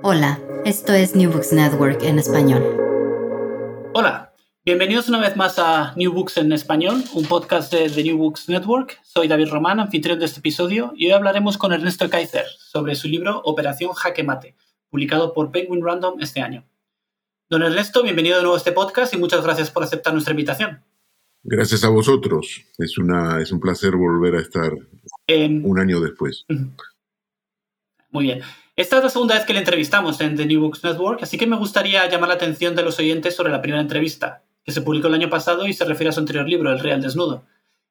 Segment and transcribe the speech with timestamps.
[0.00, 2.62] Hola, esto es New Books Network en español.
[3.94, 4.32] Hola,
[4.64, 8.48] bienvenidos una vez más a New Books en español, un podcast de The New Books
[8.48, 9.00] Network.
[9.02, 13.08] Soy David Román, anfitrión de este episodio, y hoy hablaremos con Ernesto Kaiser sobre su
[13.08, 14.54] libro Operación Jaque Mate,
[14.88, 16.64] publicado por Penguin Random este año.
[17.50, 20.84] Don Ernesto, bienvenido de nuevo a este podcast y muchas gracias por aceptar nuestra invitación.
[21.42, 22.62] Gracias a vosotros.
[22.78, 24.72] Es, una, es un placer volver a estar
[25.28, 26.46] un año después.
[28.10, 28.42] Muy bien.
[28.78, 31.48] Esta es la segunda vez que le entrevistamos en The New Books Network, así que
[31.48, 35.08] me gustaría llamar la atención de los oyentes sobre la primera entrevista, que se publicó
[35.08, 37.42] el año pasado y se refiere a su anterior libro, El Real Desnudo.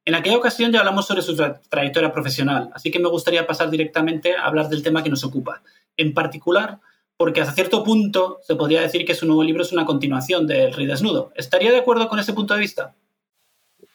[0.05, 1.35] En aquella ocasión ya hablamos sobre su
[1.67, 5.61] trayectoria profesional, así que me gustaría pasar directamente a hablar del tema que nos ocupa.
[5.97, 6.79] En particular,
[7.17, 10.71] porque hasta cierto punto se podría decir que su nuevo libro es una continuación del
[10.71, 11.33] Rey Desnudo.
[11.35, 12.95] ¿Estaría de acuerdo con ese punto de vista?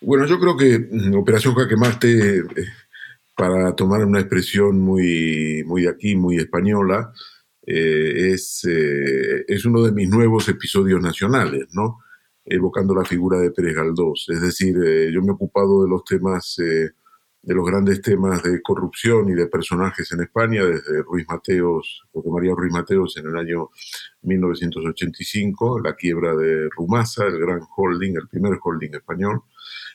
[0.03, 2.43] Bueno, yo creo que mm, Operación Jaque eh,
[3.37, 7.13] para tomar una expresión muy, muy aquí, muy española,
[7.67, 11.99] eh, es, eh, es uno de mis nuevos episodios nacionales, ¿no?
[12.45, 14.27] Evocando la figura de Pérez Galdós.
[14.29, 14.75] Es decir,
[15.13, 16.59] yo me he ocupado de los temas
[17.43, 22.31] de los grandes temas de corrupción y de personajes en España, desde Ruiz Mateos, José
[22.31, 23.71] María Ruiz Mateos en el año
[24.23, 29.43] 1985, la quiebra de Rumasa, el gran holding, el primer holding español,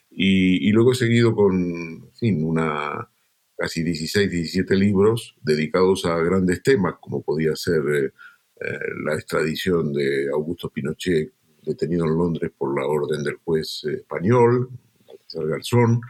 [0.10, 3.10] y, luego he seguido con, en una,
[3.58, 8.12] casi 16, 17 libros dedicados a grandes temas, como podía ser eh,
[8.62, 11.32] eh, la extradición de Augusto Pinochet,
[11.64, 14.70] detenido en Londres por la orden del juez español,
[15.06, 16.02] Baltasar Garzón,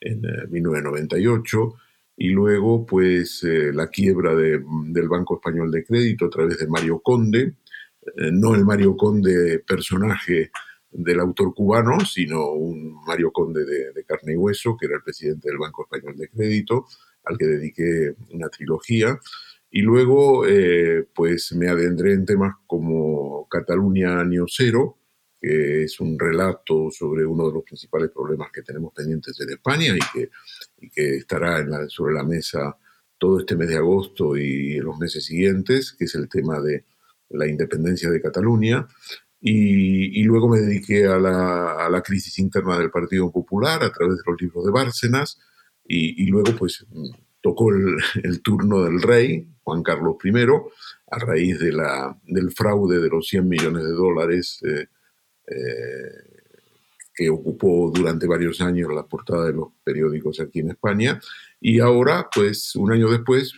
[0.00, 1.80] en 1998 eh,
[2.16, 7.00] y luego pues eh, la quiebra del Banco Español de Crédito a través de Mario
[7.00, 7.54] Conde,
[8.02, 10.50] eh, no el Mario Conde personaje
[10.94, 15.48] del autor cubano, sino un Mario Conde de, carne y hueso, que era el presidente
[15.48, 16.86] del Banco Español de Crédito,
[17.24, 19.18] al que dediqué una trilogía.
[19.70, 20.44] Y luego,
[21.12, 24.98] pues me adentré en temas como Cataluña Año Cero,
[25.44, 29.94] que es un relato sobre uno de los principales problemas que tenemos pendientes en España
[30.80, 32.78] y que, estará sobre la mesa
[33.18, 36.84] todo este mes de agosto y los meses siguientes, que es el tema de
[37.30, 38.86] la independencia de Cataluña.
[39.46, 44.40] Y, luego me dediqué a la, crisis interna del Partido Popular a través de los
[44.40, 45.38] libros de Bárcenas
[45.84, 46.86] y, luego pues
[47.42, 50.30] tocó el, turno del rey, Juan Carlos I,
[51.10, 54.86] a raíz de la, del fraude de los 100 millones de dólares eh,
[55.46, 56.34] eh,
[57.14, 61.20] que ocupó durante varios años la portada de los periódicos aquí en España.
[61.60, 63.52] Y ahora, pues un año después,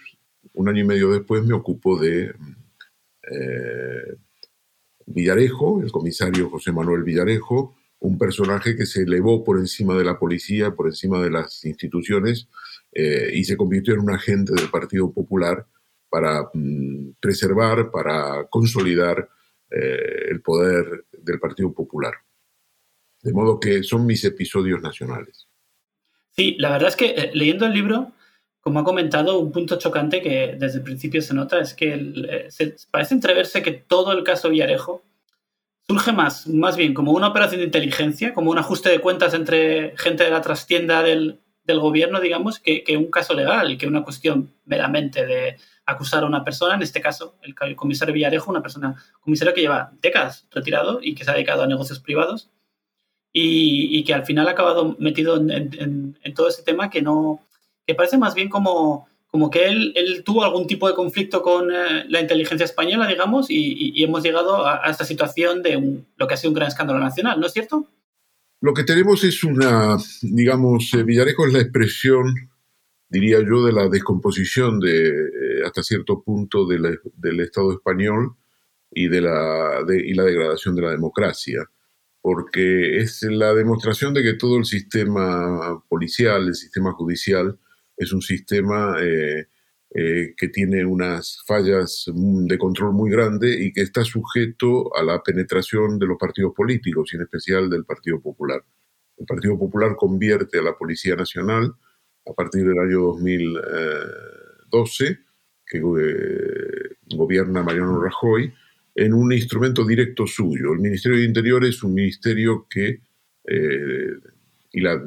[0.52, 2.34] un año y medio después, me ocupo de
[3.30, 4.16] eh,
[5.06, 10.18] Villarejo, el comisario José Manuel Villarejo, un personaje que se elevó por encima de la
[10.18, 12.48] policía, por encima de las instituciones
[12.92, 15.66] eh, y se convirtió en un agente del Partido Popular
[16.08, 19.28] para mm, preservar, para consolidar
[19.70, 22.14] eh, el poder del Partido Popular.
[23.22, 25.48] De modo que son mis episodios nacionales.
[26.30, 28.12] Sí, la verdad es que eh, leyendo el libro,
[28.66, 32.76] como ha comentado, un punto chocante que desde el principio se nota es que eh,
[32.90, 35.04] parece entreverse que todo el caso Villarejo
[35.86, 39.96] surge más, más bien como una operación de inteligencia, como un ajuste de cuentas entre
[39.96, 41.38] gente de la trastienda del,
[41.68, 46.74] gobierno, digamos, que, un caso legal, que una cuestión meramente de, acusar a una persona,
[46.74, 51.22] en este caso el, comisario Villarejo, una persona, comisario que lleva décadas retirado y que
[51.22, 52.50] se ha dedicado a negocios privados
[53.32, 57.45] y, que al final ha acabado metido en, todo ese tema que no,
[57.86, 62.04] que parece más bien como, como que él, tuvo algún tipo de conflicto con eh,
[62.08, 66.50] la inteligencia española, digamos, y, hemos llegado a, esta situación de lo que ha sido
[66.50, 67.86] un gran escándalo nacional, ¿no es cierto?
[68.60, 72.34] Lo que tenemos es una, digamos, eh, Villarejo es la expresión
[73.08, 78.36] diría yo, de la descomposición de, eh, hasta cierto punto del Estado español
[78.90, 81.68] y, de la, y la degradación de la democracia,
[82.20, 87.58] porque es la demostración de que todo el sistema policial, el sistema judicial,
[87.96, 89.46] es un sistema eh,
[89.94, 95.22] eh, que tiene unas fallas de control muy grande y que está sujeto a la
[95.22, 98.62] penetración de los partidos políticos, y en especial del Partido Popular.
[99.16, 101.74] El Partido Popular convierte a la Policía Nacional
[102.26, 105.18] a partir del año 2012,
[105.64, 108.52] que eh, gobierna Mariano Rajoy,
[108.94, 110.72] en un instrumento directo suyo.
[110.72, 113.00] El Ministerio de Interior es un ministerio que,
[114.72, 115.00] y la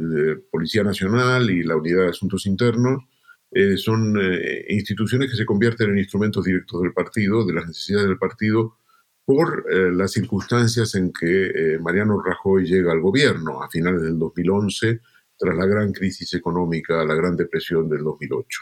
[0.52, 3.04] Policía Nacional y la Unidad de Asuntos Internos,
[3.52, 8.08] eh, son eh, instituciones que se convierten en instrumentos directos del partido, de las necesidades
[8.08, 8.78] del partido,
[9.26, 15.02] por las circunstancias en que Mariano Rajoy llega al gobierno a finales del 2011,
[15.38, 18.62] tras la gran crisis económica, la gran depresión del 2008.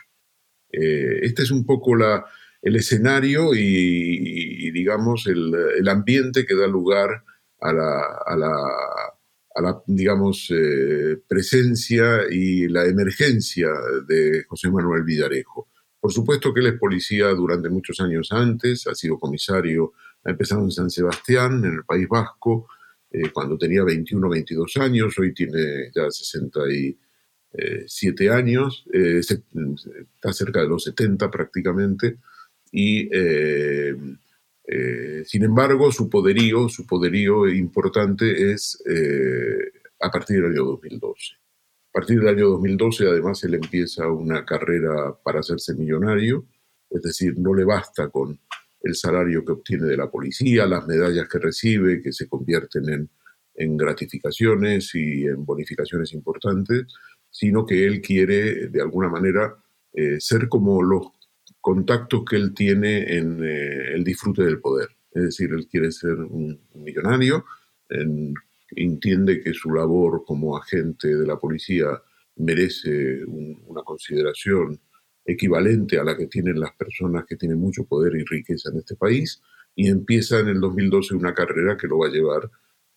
[0.69, 2.25] este es un poco la,
[2.61, 7.23] el escenario y, digamos, el, ambiente que da lugar
[7.61, 8.03] a la,
[9.85, 13.69] digamos, eh, presencia y la emergencia
[14.07, 15.67] de José Manuel Villarejo.
[15.99, 19.93] Por supuesto que él es policía durante muchos años antes, ha sido comisario,
[20.23, 22.69] ha empezado en San Sebastián, en el País Vasco,
[23.09, 30.67] eh, cuando tenía 21 22 años, hoy tiene ya 67 años, eh, está cerca de
[30.67, 32.17] los 70 prácticamente,
[32.71, 33.09] y
[34.67, 40.65] eh, eh, sin embargo su poderío, su poderío importante es eh, a partir del año
[40.65, 41.35] 2012.
[41.89, 46.45] A partir del año 2012 además él empieza una carrera para hacerse millonario,
[46.89, 48.39] es decir, no le basta con
[48.81, 53.09] el salario que obtiene de la policía, las medallas que recibe, que se convierten en,
[53.75, 56.85] gratificaciones y en bonificaciones importantes,
[57.31, 59.55] sino que él quiere de alguna manera
[60.19, 61.16] ser como los
[61.67, 64.87] contactos que él tiene en eh, el disfrute del poder.
[65.11, 67.43] Es decir, él quiere ser un, millonario,
[68.69, 71.87] entiende que su labor como agente de la policía
[72.37, 74.79] merece una consideración
[75.25, 78.95] equivalente a la que tienen las personas que tienen mucho poder y riqueza en este
[78.95, 79.41] país,
[79.75, 82.49] y empieza en el 2012 una carrera que lo va a llevar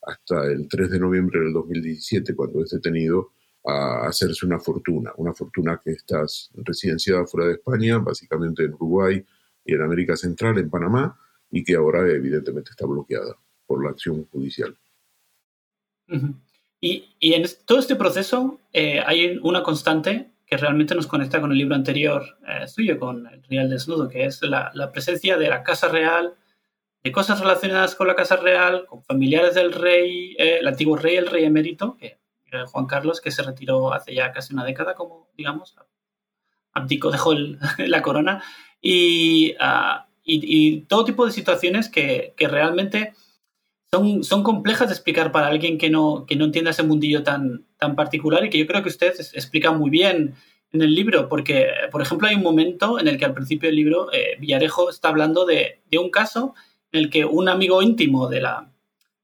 [0.03, 3.33] hasta el 3 de noviembre del 2017, cuando es detenido
[3.67, 6.25] a hacerse una fortuna, una fortuna que está
[6.55, 9.25] residenciada fuera de España, básicamente en Uruguay
[9.65, 11.19] y en América Central, en Panamá,
[11.51, 13.37] y que ahora evidentemente está bloqueada
[13.67, 14.77] por la acción judicial.
[16.81, 21.59] y, en todo este proceso eh, hay una constante que realmente nos conecta con el
[21.59, 25.89] libro anterior eh, suyo, con El Real Desnudo, que es la, presencia de la Casa
[25.89, 26.35] Real,
[27.05, 31.17] de cosas relacionadas con la Casa Real, con familiares del rey, eh, el antiguo rey,
[31.17, 32.19] el rey emérito, que
[32.67, 35.77] Juan Carlos, que se retiró hace ya casi una década, como digamos,
[36.73, 37.35] abdicó, dejó
[37.79, 38.43] la corona,
[39.61, 43.15] ah, y, todo tipo de situaciones que, realmente
[43.91, 47.67] son, son, complejas de explicar para alguien que no, que no entienda ese mundillo tan,
[47.77, 50.35] tan particular y que yo creo que usted explica muy bien
[50.73, 53.77] en el libro, porque, por ejemplo, hay un momento en el que al principio del
[53.77, 56.55] libro eh, Villarejo está hablando de, un caso
[56.93, 58.71] en el que un amigo íntimo de la,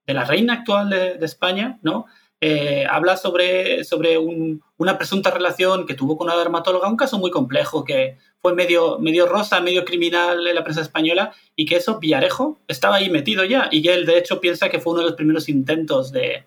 [0.07, 2.07] de la reina actual de, de España, ¿no?
[2.43, 7.31] Eh, habla sobre, sobre una presunta relación que tuvo con una dermatóloga, un caso muy
[7.31, 11.99] complejo que fue medio, medio rosa, medio criminal en la prensa española y que eso,
[11.99, 15.17] Villarejo, estaba ahí metido ya y él de hecho piensa que fue uno de los
[15.17, 16.45] primeros intentos de,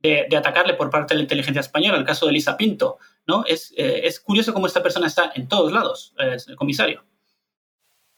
[0.00, 2.96] de, atacarle por parte de la inteligencia española, el caso de Elisa Pinto.
[3.26, 3.44] ¿no?
[3.44, 7.04] Es, eh, es curioso cómo esta persona está en todos lados, el comisario.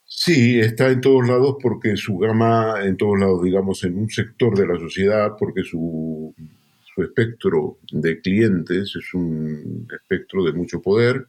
[0.04, 4.56] Sí, está en todos lados porque su gama, en todos lados, digamos, en un sector
[4.56, 6.34] de la sociedad, porque su
[7.02, 11.26] espectro de clientes es un espectro de mucho poder,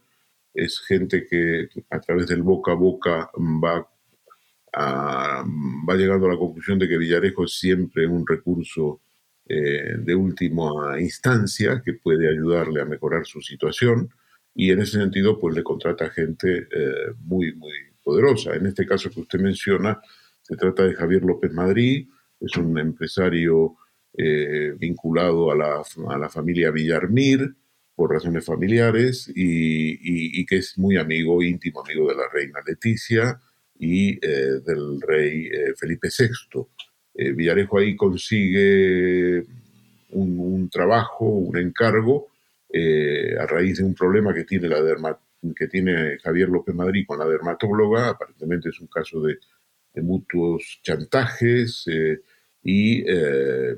[0.53, 3.87] es gente que a través del boca a boca va,
[4.75, 9.01] va llegando a la conclusión de que Villarejo es siempre un recurso
[9.47, 14.09] eh, de última instancia que puede ayudarle a mejorar su situación
[14.53, 17.73] y en ese sentido pues le contrata gente eh, muy, muy
[18.03, 18.55] poderosa.
[18.55, 19.99] En este caso que usted menciona,
[20.41, 22.07] se trata de Javier López Madrid,
[22.39, 23.75] es un empresario
[24.17, 27.55] eh, vinculado a la, a la, familia Villarmir
[27.95, 33.39] por razones familiares y, que es muy amigo, íntimo amigo de la reina Leticia
[33.79, 37.33] y eh, del rey eh, Felipe VI.
[37.35, 39.45] Villarejo ahí consigue
[40.09, 42.27] un, trabajo, un encargo,
[42.73, 45.19] a raíz de un problema que tiene, la
[45.55, 49.37] que tiene Javier López Madrid con la dermatóloga, aparentemente es un caso de
[50.01, 51.85] mutuos chantajes,
[52.63, 53.75] y eh,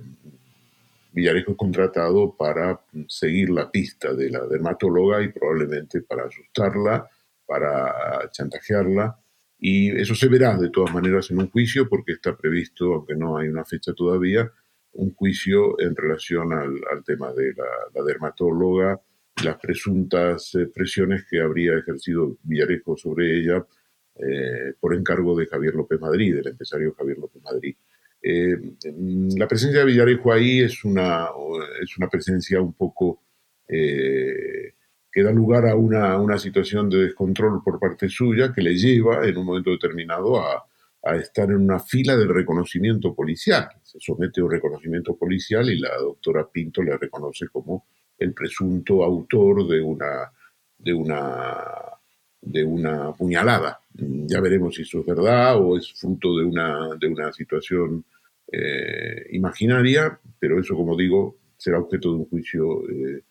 [1.13, 7.07] Villarejo es contratado para seguir la pista de la dermatóloga y probablemente para asustarla,
[7.45, 9.19] para chantajearla.
[9.59, 13.37] Y eso se verá de todas maneras en un juicio porque está previsto, aunque no
[13.37, 14.51] hay una fecha todavía,
[14.93, 18.99] un juicio en relación al, tema de la, dermatóloga
[19.39, 23.65] y las presuntas eh, presiones que habría ejercido Villarejo sobre ella
[24.15, 27.75] eh, por encargo de Javier López Madrid, del empresario Javier López Madrid.
[28.25, 28.55] Eh,
[29.35, 31.27] la presencia de Villarejo ahí es una,
[31.81, 33.21] es una presencia un poco
[33.67, 34.75] eh,
[35.11, 39.27] que da lugar a una, una, situación de descontrol por parte suya que le lleva
[39.27, 40.65] en un momento determinado a,
[41.03, 43.67] a estar en una fila de reconocimiento policial.
[43.83, 47.85] Se somete a un reconocimiento policial y la doctora Pinto le reconoce como
[48.17, 50.31] el presunto autor de una,
[50.77, 51.75] de una,
[52.45, 53.79] de una puñalada.
[53.93, 58.03] Ya veremos si eso es verdad o es fruto de una, de una situación
[58.51, 63.23] eh, imaginaria, pero eso, como digo, será objeto de un juicio eh,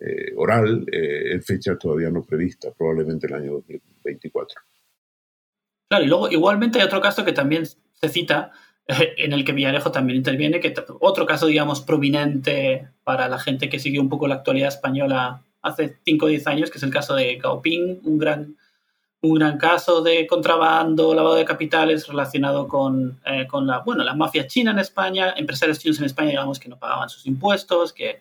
[0.00, 4.60] eh, oral en fecha todavía no prevista, probablemente el año 2024.
[5.88, 8.52] Claro, y luego igualmente hay otro caso que también se cita,
[8.86, 13.78] en el que Villarejo también interviene, que otro caso, digamos, prominente para la gente que
[13.78, 17.14] siguió un poco la actualidad española hace 5 o 10 años, que es el caso
[17.14, 18.56] de Gaoping, un gran,
[19.22, 24.46] un gran caso de contrabando, lavado de capitales relacionado con, eh, con la, bueno, mafia
[24.46, 28.20] china en España, empresarios chinos en España, digamos, que no pagaban sus impuestos, que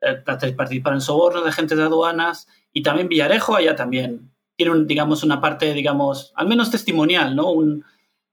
[0.00, 5.22] eh, participaron en sobornos de agentes de aduanas, y también Villarejo, allá también tiene, digamos,
[5.22, 7.50] una parte, digamos, al menos testimonial, ¿no?
[7.50, 7.84] Un,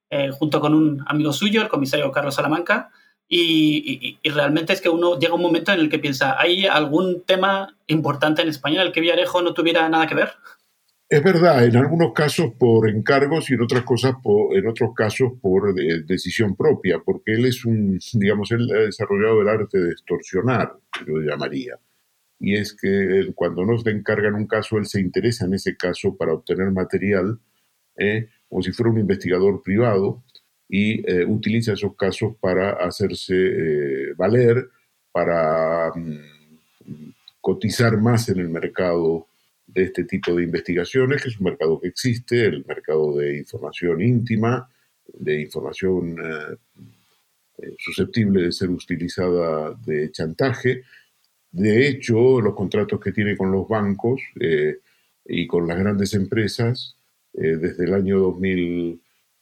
[0.10, 2.89] eh, junto con un amigo suyo, el comisario Carlos Salamanca,
[3.32, 7.78] y, realmente es que uno llega un momento en el que piensa, ¿hay algún tema
[7.86, 10.30] importante en España en el que Villarejo no tuviera nada que ver?
[11.08, 15.32] Es verdad, en algunos casos por encargos y en otras cosas por, en otros casos
[15.42, 15.74] por
[16.06, 20.74] decisión propia, porque él es un, digamos, él ha desarrollado el arte de extorsionar,
[21.08, 21.80] yo llamaría.
[22.40, 26.16] Y es que cuando nos le encargan un caso, él se interesa en ese caso
[26.16, 27.40] para obtener material,
[27.98, 28.30] ¿eh?
[28.48, 30.24] como si fuera un investigador privado,
[30.70, 34.70] y eh, utiliza esos casos para hacerse eh, valer,
[35.12, 37.12] para mm,
[37.42, 39.26] cotizar más en el mercado
[39.66, 44.02] de este tipo de investigaciones, que es un mercado que existe, el mercado de información
[44.02, 44.70] íntima,
[45.12, 50.84] de información eh, susceptible de ser utilizada de chantaje.
[51.52, 54.22] De hecho, los contratos que tiene con los bancos
[55.26, 56.96] y con las grandes empresas,
[57.34, 59.02] desde el año 2000,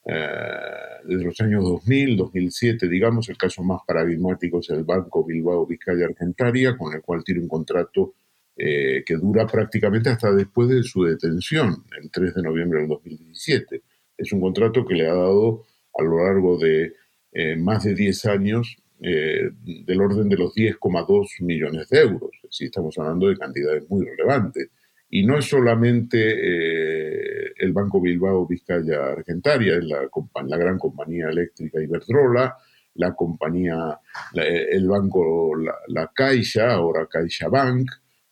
[0.10, 0.67] eh,
[1.08, 6.06] desde los años 2000, 2007, digamos, el caso más paradigmático es el Banco Bilbao Vizcaya
[6.06, 8.14] Argentaria, con el cual tiene un contrato
[8.56, 13.82] eh, que dura prácticamente hasta después de su detención, el 3 de noviembre del 2017.
[14.18, 15.64] Es un contrato que le ha dado
[15.98, 16.94] a lo largo de
[17.32, 22.32] eh, más de 10 años del orden de los 10,2 millones de euros.
[22.50, 24.70] Si estamos hablando de cantidades muy relevantes.
[25.10, 30.02] Y no es solamente eh, el Banco Bilbao Vizcaya Argentaria, es la,
[30.46, 32.58] la, gran compañía eléctrica Iberdrola,
[32.98, 34.00] la compañía,
[34.34, 35.56] el banco
[35.88, 37.90] La, Caixa, ahora Caixa Bank,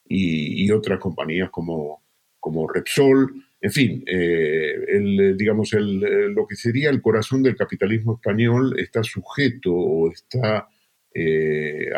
[0.07, 2.03] y, otras compañías como,
[2.39, 3.33] como Repsol.
[3.61, 9.03] En fin, eh, el, digamos, el, lo que sería el corazón del capitalismo español está
[9.03, 10.67] sujeto o está,
[11.13, 11.89] eh,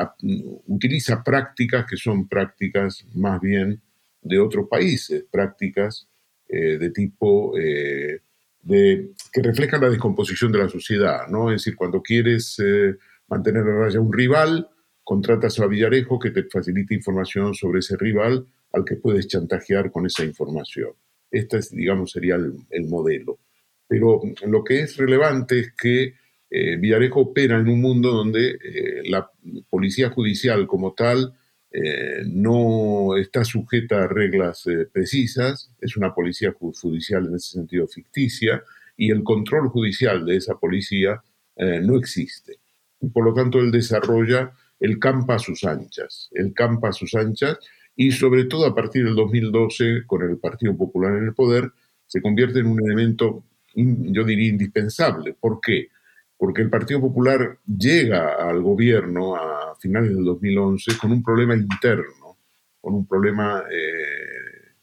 [0.67, 3.81] utiliza prácticas que son prácticas más bien
[4.27, 6.07] de otros países, prácticas
[6.49, 8.21] eh, de tipo eh,
[8.61, 11.51] de, que reflejan la descomposición de la sociedad, ¿no?
[11.51, 12.95] Es decir, cuando quieres eh,
[13.27, 14.69] mantener a raya un rival,
[15.03, 20.05] contratas a Villarejo que te facilite información sobre ese rival al que puedes chantajear con
[20.05, 20.91] esa información.
[21.29, 23.39] Este, es, digamos, sería el, modelo.
[23.85, 26.13] Pero lo que es relevante es que
[26.49, 28.57] Villarejo opera en un mundo donde
[29.05, 29.29] la
[29.69, 31.36] policía judicial como tal
[31.71, 37.87] eh, no está sujeta a reglas eh, precisas, es una policía judicial en ese sentido
[37.87, 38.63] ficticia,
[38.95, 41.21] y el control judicial de esa policía
[41.55, 42.59] eh, no existe.
[43.01, 47.13] Y por lo tanto, él desarrolla el campa a sus anchas, el campa a sus
[47.15, 47.57] anchas,
[47.95, 51.71] y sobre todo a partir del 2012, con el Partido Popular en el poder,
[52.05, 53.43] se convierte en un elemento,
[53.75, 55.35] yo diría, indispensable.
[55.39, 55.89] ¿Por qué?
[56.37, 62.37] Porque el Partido Popular llega al gobierno a finales del 2011 con un problema interno,
[62.79, 64.75] con un problema eh,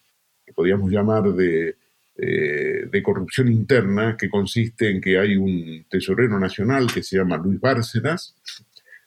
[0.44, 1.76] que podríamos llamar de,
[2.16, 7.36] eh, de, corrupción interna, que consiste en que hay un tesorero nacional que se llama
[7.36, 8.34] Luis Bárcenas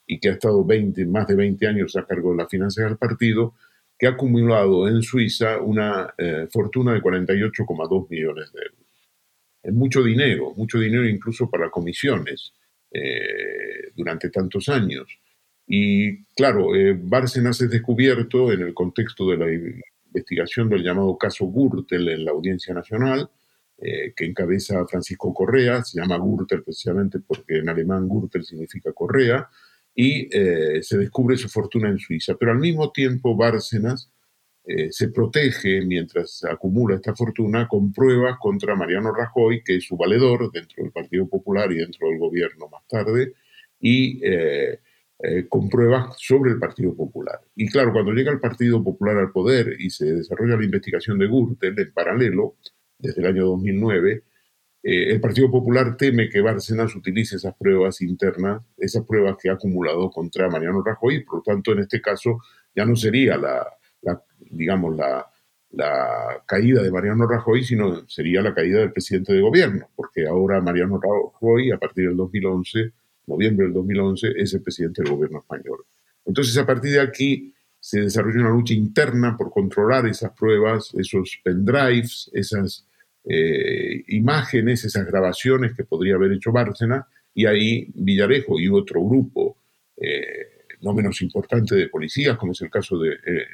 [0.05, 2.97] y que ha estado 20, más de 20 años a cargo de la finanzas del
[2.97, 3.55] partido,
[3.99, 8.86] que ha acumulado en Suiza una eh, fortuna de 48,2 millones de euros
[9.73, 12.53] mucho dinero, mucho dinero incluso para comisiones
[12.91, 15.07] eh, durante tantos años.
[15.67, 19.47] Y claro, eh, Bárcenas es descubierto en el contexto de la
[20.05, 23.29] investigación del llamado caso Gürtel en la Audiencia Nacional,
[23.79, 29.49] eh, que encabeza Francisco Correa, se llama Gürtel precisamente porque en alemán Gürtel significa Correa,
[29.99, 32.35] y se descubre su fortuna en Suiza.
[32.39, 34.11] Pero al mismo tiempo Bárcenas
[34.67, 39.95] eh, se protege mientras acumula esta fortuna con pruebas contra Mariano Rajoy, que es su
[39.95, 43.33] valedor dentro del Partido Popular y dentro del gobierno más tarde,
[43.79, 44.79] y eh,
[45.19, 47.39] eh, con pruebas sobre el Partido Popular.
[47.55, 51.27] Y claro, cuando llega el Partido Popular al poder y se desarrolla la investigación de
[51.27, 52.57] Gürtel en paralelo,
[52.99, 54.23] desde el año 2009,
[54.83, 59.53] eh, el Partido Popular teme que Bárcenas utilice esas pruebas internas, esas pruebas que ha
[59.53, 62.39] acumulado contra Mariano Rajoy, por lo tanto, en este caso
[62.75, 63.65] ya no sería la,
[64.51, 65.25] digamos, la,
[66.47, 70.99] caída de Mariano Rajoy, sino sería la caída del presidente de gobierno, porque ahora Mariano
[70.99, 72.93] Rajoy, a partir del 2011,
[73.27, 75.85] noviembre del 2011, es el presidente del gobierno español.
[76.25, 81.39] Entonces, a partir de aquí se desarrolla una lucha interna por controlar esas pruebas, esos
[81.43, 82.87] pendrives, esas
[83.25, 89.57] eh, imágenes, esas grabaciones que podría haber hecho Bárcena, y ahí Villarejo y otro grupo,
[89.97, 93.45] eh, no menos importante de policías, como es el caso de eh,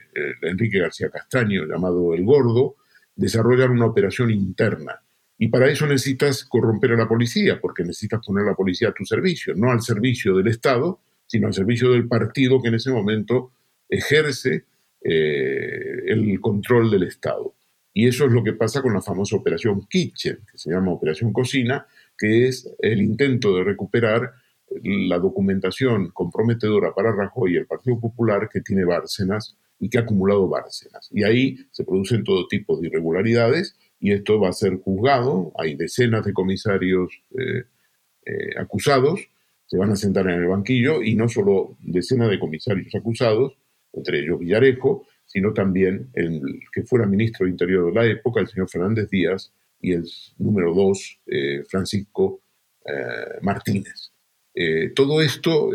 [0.41, 2.75] Enrique García Castaño, llamado El Gordo,
[3.15, 5.01] desarrollan una operación interna.
[5.37, 8.93] Y para eso necesitas corromper a la policía, porque necesitas poner a la policía a
[8.93, 12.91] tu servicio, no al servicio del Estado, sino al servicio del partido que en ese
[12.91, 13.51] momento
[13.89, 14.65] ejerce
[15.01, 17.55] el control del Estado.
[17.93, 21.31] Y eso es lo que pasa con la famosa operación Kitchen, que se llama Operación
[21.31, 21.85] Cocina,
[22.17, 24.33] que es el intento de recuperar
[24.81, 30.01] la documentación comprometedora para Rajoy y el Partido Popular que tiene Bárcenas y que ha
[30.01, 31.09] acumulado Bárcenas.
[31.11, 35.51] Y ahí se producen todo tipo de irregularidades y esto va a ser juzgado.
[35.57, 37.63] Hay decenas de comisarios eh,
[38.25, 39.27] eh, acusados,
[39.65, 43.57] se van a sentar en el banquillo y no solo decenas de comisarios acusados,
[43.91, 48.47] entre ellos Villarejo, sino también el que fuera ministro de Interior de la época, el
[48.47, 49.51] señor Fernández Díaz,
[49.81, 50.05] y el
[50.37, 52.39] número dos, eh, Francisco
[53.41, 54.12] Martínez.
[54.53, 55.72] Eh, todo esto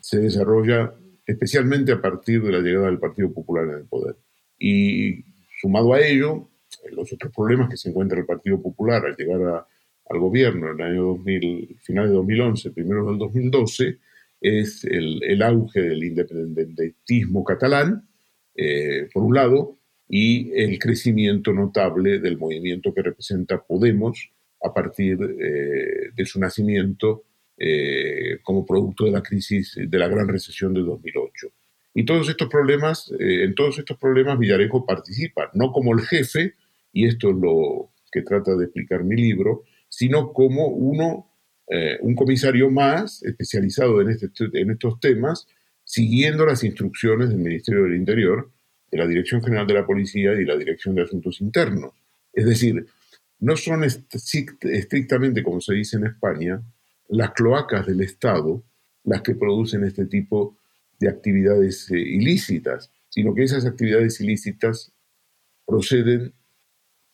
[0.00, 0.94] se desarrolla
[1.26, 4.16] especialmente a partir de la llegada del Partido Popular en el poder.
[4.58, 5.24] Y
[5.60, 6.48] sumado a ello,
[6.92, 9.66] los otros problemas que se encuentra el Partido Popular al llegar
[10.10, 13.98] al gobierno en el año 2000, final de 2011, primero del 2012,
[14.40, 18.08] es el, auge del independentismo catalán,
[18.54, 24.30] eh, por un lado, y el crecimiento notable del movimiento que representa Podemos
[24.62, 27.24] a partir eh, de su nacimiento
[27.58, 31.48] eh, como producto de la crisis, de la gran recesión de 2008.
[31.94, 36.54] Y todos estos problemas, en todos estos problemas Villarejo participa, no como el jefe,
[36.92, 41.32] y esto es lo que trata de explicar mi libro, sino como uno,
[42.00, 45.48] un comisario más especializado en, este, en estos temas,
[45.82, 48.50] siguiendo las instrucciones del Ministerio del Interior,
[48.90, 51.92] de la Dirección General de la Policía y la Dirección de Asuntos Internos.
[52.32, 52.86] Es decir,
[53.40, 56.60] no son estrictamente, como se dice en España,
[57.08, 58.62] las cloacas del Estado
[59.04, 60.58] las que producen este tipo
[60.98, 64.92] de actividades eh, ilícitas, sino que esas actividades ilícitas
[65.66, 66.32] proceden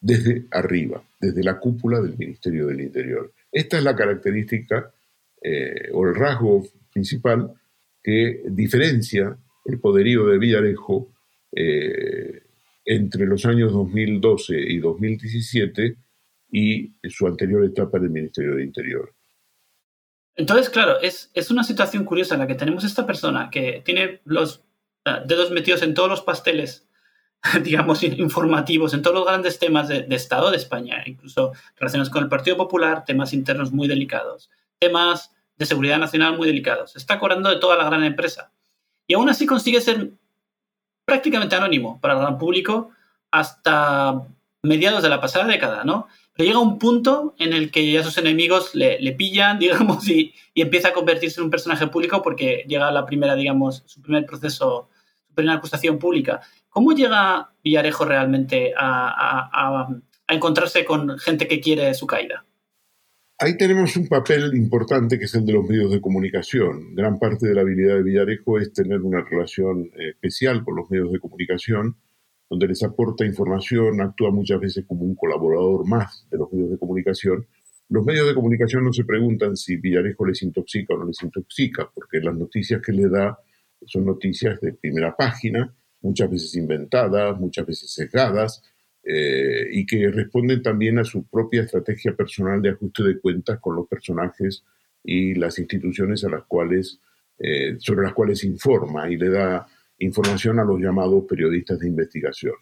[0.00, 3.32] desde arriba, desde la cúpula del Ministerio del Interior.
[3.50, 4.92] Esta es la característica
[5.40, 7.54] eh, o el rasgo principal
[8.02, 11.08] que diferencia el poderío de Villarejo
[11.52, 12.42] eh,
[12.84, 15.96] entre los años 2012 y 2017
[16.50, 19.14] y su anterior etapa en el Ministerio de Interior.
[20.36, 24.20] Entonces, claro, es, es, una situación curiosa en la que tenemos esta persona que tiene
[24.24, 24.62] los
[25.26, 26.88] dedos metidos en todos los pasteles,
[27.62, 32.24] digamos, informativos, en todos los grandes temas de, de, Estado de España, incluso relacionados con
[32.24, 36.96] el Partido Popular, temas internos muy delicados, temas de seguridad nacional muy delicados.
[36.96, 38.50] Está cobrando de toda la gran empresa.
[39.06, 40.10] Y aún así consigue ser
[41.04, 42.90] prácticamente anónimo para el gran público
[43.30, 44.22] hasta
[44.62, 46.08] mediados de la pasada década, ¿no?
[46.34, 50.88] Pero llega un punto en el que ya sus enemigos le, pillan, digamos, y, empieza
[50.88, 54.88] a convertirse en un personaje público porque llega la primera, digamos, su primer proceso,
[55.28, 56.40] su primera acusación pública.
[56.68, 59.88] ¿Cómo llega Villarejo realmente a
[60.28, 62.44] encontrarse con gente que quiere su caída?
[63.38, 66.94] Ahí tenemos un papel importante que es el de los medios de comunicación.
[66.94, 70.88] Gran parte de la habilidad de Villarejo es tener una relación eh, especial con los
[70.88, 71.96] medios de comunicación,
[72.54, 76.78] donde les aporta información, actúa muchas veces como un colaborador más de los medios de
[76.78, 77.44] comunicación.
[77.88, 81.90] Los medios de comunicación no se preguntan si Villarejo les intoxica o no les intoxica,
[81.92, 83.36] porque las noticias que le da
[83.84, 88.62] son noticias de primera página, muchas veces inventadas, muchas veces sesgadas,
[89.02, 93.74] eh, y que responden también a su propia estrategia personal de ajuste de cuentas con
[93.74, 94.64] los personajes
[95.02, 97.00] y las instituciones a las cuales,
[97.36, 99.66] eh, sobre las cuales informa y le da
[99.98, 102.54] información a los llamados periodistas de investigación.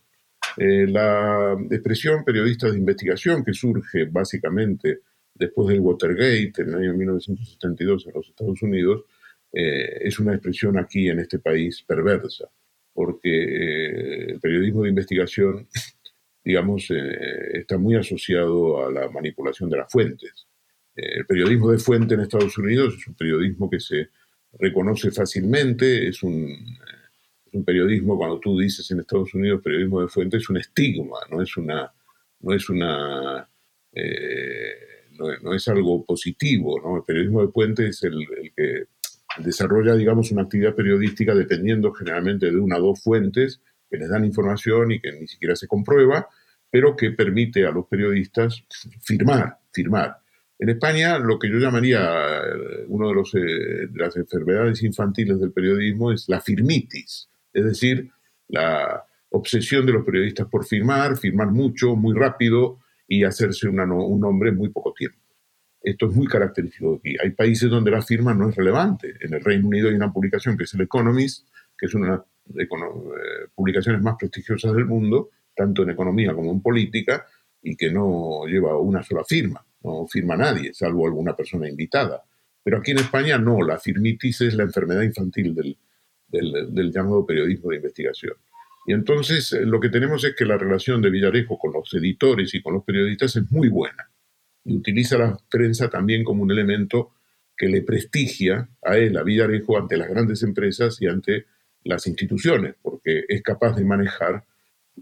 [0.56, 5.00] Eh, la expresión periodistas de investigación que surge básicamente
[5.34, 9.04] después del Watergate en el año 1972 en los Estados Unidos
[9.54, 12.46] es una expresión aquí en este país perversa,
[12.94, 15.68] porque el periodismo de investigación
[16.44, 20.46] digamos, eh, está muy asociado a la manipulación de las fuentes.
[20.96, 24.08] Eh, el periodismo de fuente en Estados Unidos es un periodismo que se
[24.58, 26.48] reconoce fácilmente, es un,
[27.52, 31.42] un periodismo, cuando tú dices en Estados Unidos periodismo de fuente, es un estigma, no
[31.42, 31.92] es una,
[32.40, 33.48] no es una
[35.42, 36.96] no, es algo positivo.
[36.96, 38.84] El periodismo de puente es el, que
[39.38, 43.60] desarrolla, digamos, una actividad periodística dependiendo generalmente de una o dos fuentes
[43.90, 46.28] que les dan información y que ni siquiera se comprueba,
[46.70, 48.62] pero que permite a los periodistas
[49.02, 50.16] firmar, firmar.
[50.58, 52.00] En España, lo que yo llamaría
[52.38, 58.10] eh, una de, eh, de las enfermedades infantiles del periodismo es la firmitis, es decir,
[58.48, 63.76] la obsesión de los periodistas por firmar, firmar mucho, muy rápido, y hacerse un
[64.20, 65.18] nombre en muy poco tiempo.
[65.82, 67.16] Esto es muy característico de aquí.
[67.22, 69.14] Hay países donde la firma no es relevante.
[69.20, 72.62] En el Reino Unido hay una publicación que es el Economist, que es una de
[72.62, 72.68] eh,
[73.54, 77.26] publicaciones más prestigiosas del mundo, tanto en economía como en política,
[77.60, 79.64] y que no lleva una sola firma.
[79.82, 82.22] No firma nadie, salvo alguna persona invitada.
[82.62, 85.76] Pero aquí en España no, la firmitis es la enfermedad infantil del,
[86.32, 88.34] del, llamado periodismo de investigación.
[88.86, 92.54] Y entonces eh, lo que tenemos es que la relación de Villarejo con los editores
[92.54, 94.10] y con los periodistas es muy buena.
[94.64, 97.12] Y utiliza la prensa también como un elemento
[97.56, 101.46] que le prestigia a él, a Villarejo, ante las grandes empresas y ante
[101.84, 104.44] las instituciones, porque es capaz de manejar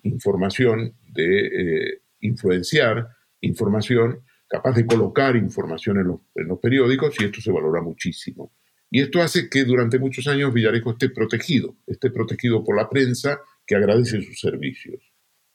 [0.03, 3.09] información, de eh, influenciar
[3.41, 8.53] información, capaz de colocar información en los, en los periódicos y esto se valora muchísimo.
[8.91, 13.41] Y esto hace que durante muchos años Villarejo esté protegido, esté protegido por la prensa
[13.65, 15.01] que agradece sus servicios.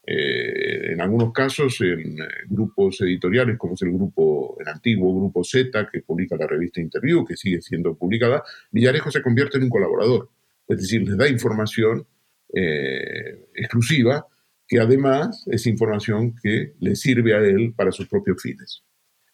[0.07, 5.43] Eh, en algunos casos, en eh, grupos editoriales, como es el grupo, el antiguo grupo
[5.43, 9.69] Z, que publica la revista Interview, que sigue siendo publicada, Villarejo se convierte en un
[9.69, 10.29] colaborador.
[10.67, 12.07] Es decir, les da información
[12.53, 14.27] eh, exclusiva,
[14.67, 18.83] que además es información que le sirve a él para sus propios fines.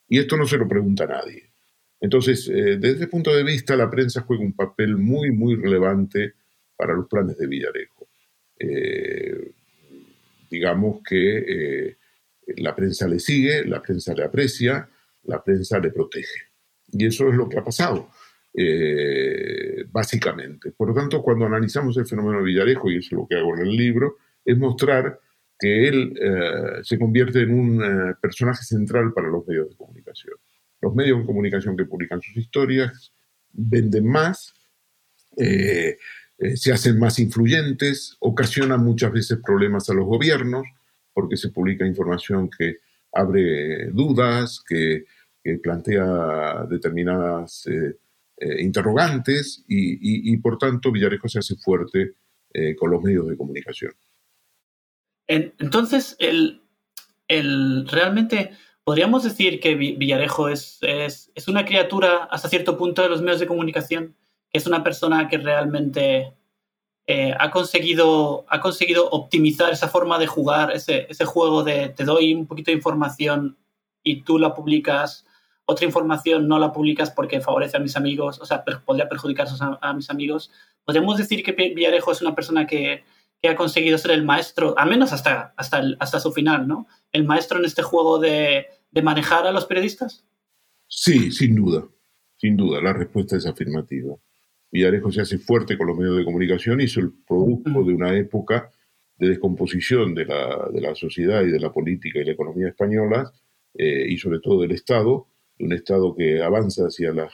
[0.07, 1.50] Y esto no se lo pregunta a nadie.
[2.01, 6.33] Entonces, desde ese punto de vista, la prensa juega un papel muy, muy relevante
[6.81, 8.09] para los planes de Villarejo.
[8.57, 9.51] Eh,
[10.49, 11.97] digamos que eh,
[12.57, 14.89] la prensa le sigue, la prensa le aprecia,
[15.23, 16.49] la prensa le protege.
[16.91, 18.09] Y eso es lo que ha pasado,
[18.53, 20.71] eh, básicamente.
[20.71, 23.55] Por lo tanto, cuando analizamos el fenómeno de Villarejo, y eso es lo que hago
[23.55, 25.19] en el libro, es mostrar
[25.59, 26.19] que él
[26.81, 30.33] se convierte en un personaje central para los medios de comunicación.
[30.81, 33.13] Los medios de comunicación que publican sus historias
[33.53, 34.53] venden más,
[35.37, 35.97] eh,
[36.55, 40.63] se hacen más influyentes, ocasionan muchas veces problemas a los gobiernos,
[41.13, 42.77] porque se publica información que
[43.13, 45.05] abre dudas, que,
[45.63, 47.97] plantea determinadas eh,
[48.37, 52.13] eh, interrogantes y, por tanto Villarejo se hace fuerte
[52.77, 53.91] con los medios de comunicación.
[55.27, 56.61] Entonces, el,
[57.87, 58.51] realmente
[58.91, 63.39] podríamos decir que Villarejo es, es, es, una criatura hasta cierto punto de los medios
[63.39, 64.17] de comunicación
[64.51, 66.33] es una persona que realmente
[67.07, 72.03] eh, ha, conseguido, ha conseguido optimizar esa forma de jugar, ese, ese juego de te
[72.03, 73.57] doy un poquito de información
[74.03, 75.25] y tú la publicas,
[75.63, 79.47] otra información no la publicas porque favorece a mis amigos, o sea, podría perjudicar
[79.79, 80.51] a, mis amigos.
[80.83, 83.05] Podríamos decir que Villarejo es una persona que,
[83.41, 86.87] que, ha conseguido ser el maestro, al menos hasta, hasta, hasta su final, ¿no?
[87.13, 90.25] El maestro en este juego de, de manejar a los periodistas.
[90.87, 91.87] Sí, sin duda,
[92.37, 94.15] sin duda, la respuesta es afirmativa.
[94.71, 98.15] Villarejo se hace fuerte con los medios de comunicación y es el producto de una
[98.17, 98.69] época
[99.17, 103.31] de descomposición de la, de la sociedad y de la política y la economía españolas
[103.73, 105.27] eh, y sobre todo del Estado,
[105.57, 107.31] de un Estado que avanza hacia las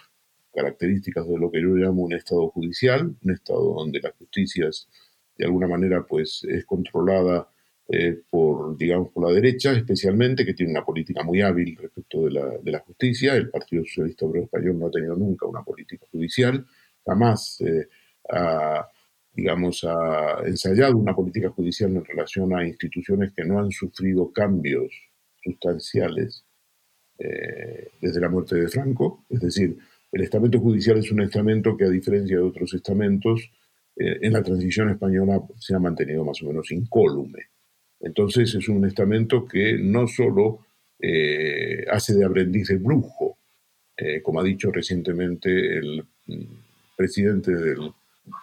[0.53, 4.87] características de lo que yo llamo un Estado judicial, un Estado donde la justicia es,
[5.37, 7.47] de alguna manera pues es controlada
[7.89, 12.31] eh, por, digamos, por la derecha, especialmente, que tiene una política muy hábil respecto de
[12.31, 13.35] la, de la justicia.
[13.35, 16.65] El Partido Socialista Obrero Español no ha tenido nunca una política judicial
[17.07, 17.87] jamás eh,
[18.29, 18.85] ha,
[19.33, 24.91] digamos, ha ensayado una política judicial en relación a instituciones que no han sufrido cambios
[25.41, 26.43] sustanciales
[27.17, 29.25] eh, desde la muerte de Franco.
[29.29, 29.77] Es decir,
[30.11, 33.49] el estamento judicial es un estamento que, a diferencia de otros estamentos,
[33.99, 37.47] en la transición española se ha mantenido más o menos incólume.
[37.99, 40.65] Entonces es un estamento que no solo
[41.91, 43.37] hace de aprendiz de brujo,
[44.23, 46.03] como ha dicho recientemente el
[46.97, 47.93] presidente del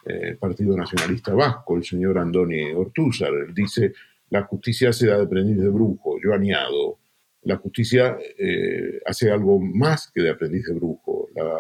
[0.07, 3.33] eh, Partido Nacionalista Vasco, el señor Andoni Ortúzar.
[3.35, 3.93] Él dice,
[4.31, 6.99] la justicia hace de aprendiz de brujo, yo añado,
[7.43, 11.29] la justicia eh, hace algo más que de aprendiz de brujo.
[11.35, 11.51] La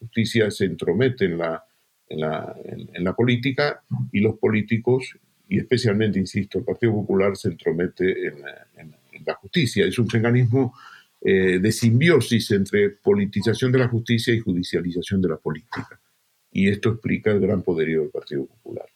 [0.00, 1.64] justicia se entromete en la,
[2.08, 5.16] en, la política y los políticos,
[5.48, 8.42] y especialmente, insisto, el Partido Popular se entromete en,
[9.26, 9.84] la justicia.
[9.84, 10.74] Es un mecanismo
[11.20, 16.00] eh, de simbiosis entre politización de la justicia y judicialización de la política
[16.52, 18.86] y esto explica el gran poderío del Partido Popular.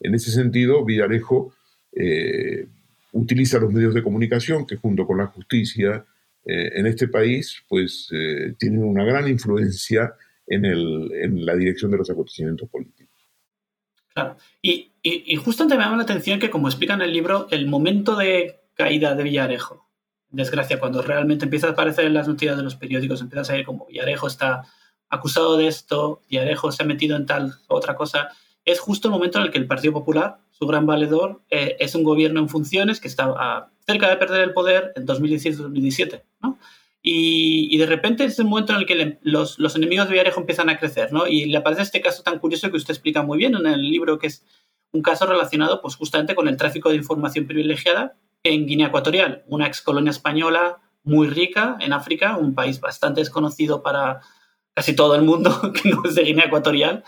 [0.00, 1.54] En ese sentido, Villarejo
[1.92, 2.66] eh,
[3.12, 6.04] utiliza los medios de comunicación que junto con la justicia
[6.48, 8.08] en este país, pues
[8.56, 10.14] tienen una gran influencia
[10.46, 13.16] en, el, en la dirección de los acontecimientos políticos.
[14.14, 14.36] Claro.
[14.62, 18.16] Y, y, justamente me llama la atención que, como explica en el libro, el momento
[18.16, 19.88] de caída de Villarejo,
[20.30, 23.64] desgracia, cuando realmente empieza a aparecer en las noticias de los periódicos, empieza a salir
[23.64, 24.64] como Villarejo está
[25.08, 28.30] acusado de esto, Villarejo se ha metido en tal otra cosa,
[28.64, 31.94] es justo el momento en el que el Partido Popular, su gran valedor, eh, es
[31.94, 36.58] un gobierno en funciones que está cerca de perder el poder en 2017 ¿no?
[37.08, 40.68] Y, de repente es el momento en el que los, los, enemigos de Villarejo empiezan
[40.68, 41.28] a crecer, ¿no?
[41.28, 44.18] Y le aparece este caso tan curioso que usted explica muy bien en el libro,
[44.18, 44.42] que es
[44.92, 49.66] un caso relacionado pues justamente con el tráfico de información privilegiada en Guinea Ecuatorial, una
[49.66, 54.20] ex colonia española muy rica en África, un país bastante desconocido para
[54.74, 57.04] casi todo el mundo que no es de Guinea Ecuatorial.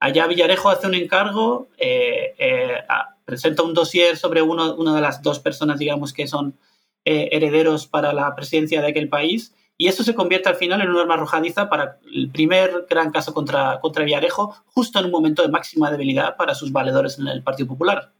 [0.00, 2.78] Allá Villarejo hace un encargo, eh, eh,
[3.24, 6.58] presenta un dossier sobre uno, una de las dos personas, digamos, que son
[7.04, 9.54] eh, herederos para la presidencia de aquel país.
[9.82, 13.34] Y eso se convierte al final en una arma arrojadiza para el primer gran caso
[13.34, 17.42] contra, contra Villarejo, justo en un momento de máxima debilidad para sus valedores en el
[17.42, 18.12] Partido Popular.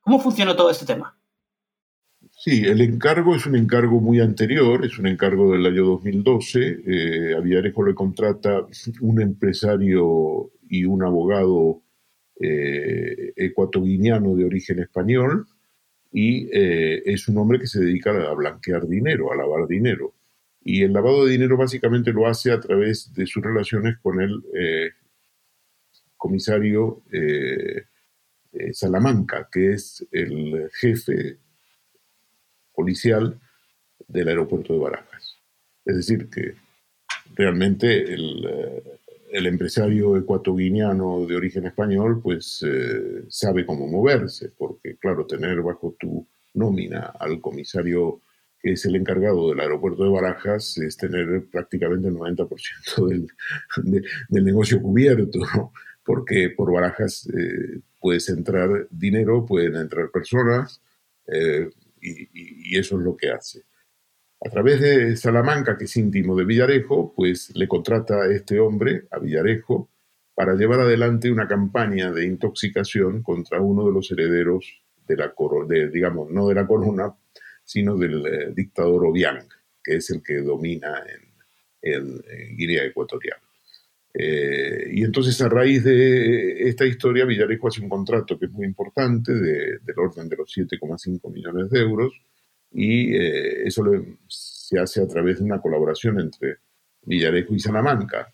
[0.00, 1.18] ¿Cómo funcionó todo este tema?
[2.30, 6.82] Sí, el encargo es un encargo muy anterior, es un encargo del año 2012.
[6.86, 8.64] Eh, a Villarejo le contrata
[9.00, 11.82] un empresario y un abogado
[12.38, 15.48] eh, ecuatoguineano de origen español
[16.12, 20.14] y eh, es un hombre que se dedica a blanquear dinero, a lavar dinero.
[20.70, 24.44] Y el lavado de dinero básicamente lo hace a través de sus relaciones con el
[24.54, 24.90] eh,
[26.14, 27.86] comisario eh,
[28.72, 31.38] Salamanca, que es el jefe
[32.74, 33.40] policial
[34.08, 35.38] del aeropuerto de Barajas.
[35.86, 36.52] Es decir, que
[37.34, 45.62] realmente el, empresario ecuatoguineano de origen español pues eh, sabe cómo moverse, porque claro, tener
[45.62, 48.20] bajo tu nómina al comisario
[48.60, 53.28] que es el encargado del aeropuerto de Barajas es tener prácticamente el 90% del,
[54.28, 55.40] del, negocio cubierto,
[56.04, 60.80] porque por Barajas eh, puedes entrar dinero, pueden entrar personas,
[61.26, 63.64] eh, y, eso es lo que hace.
[64.40, 69.06] A través de Salamanca, que es íntimo de Villarejo, pues le contrata a este hombre,
[69.10, 69.90] a Villarejo,
[70.34, 75.74] para llevar adelante una campaña de intoxicación contra uno de los herederos de la corona,
[75.92, 77.12] digamos, no de la corona,
[77.68, 79.46] sino del eh, dictador Obiang,
[79.84, 81.04] que es el que domina
[81.82, 82.22] en,
[82.56, 83.38] Guinea Ecuatorial.
[84.12, 88.66] Eh, y entonces a raíz de esta historia, Villarejo hace un contrato que es muy
[88.66, 92.12] importante, del orden de los 7,5 millones de euros,
[92.72, 93.84] y eh, eso
[94.26, 96.56] se hace a través de una colaboración entre
[97.02, 98.32] Villarejo y Salamanca,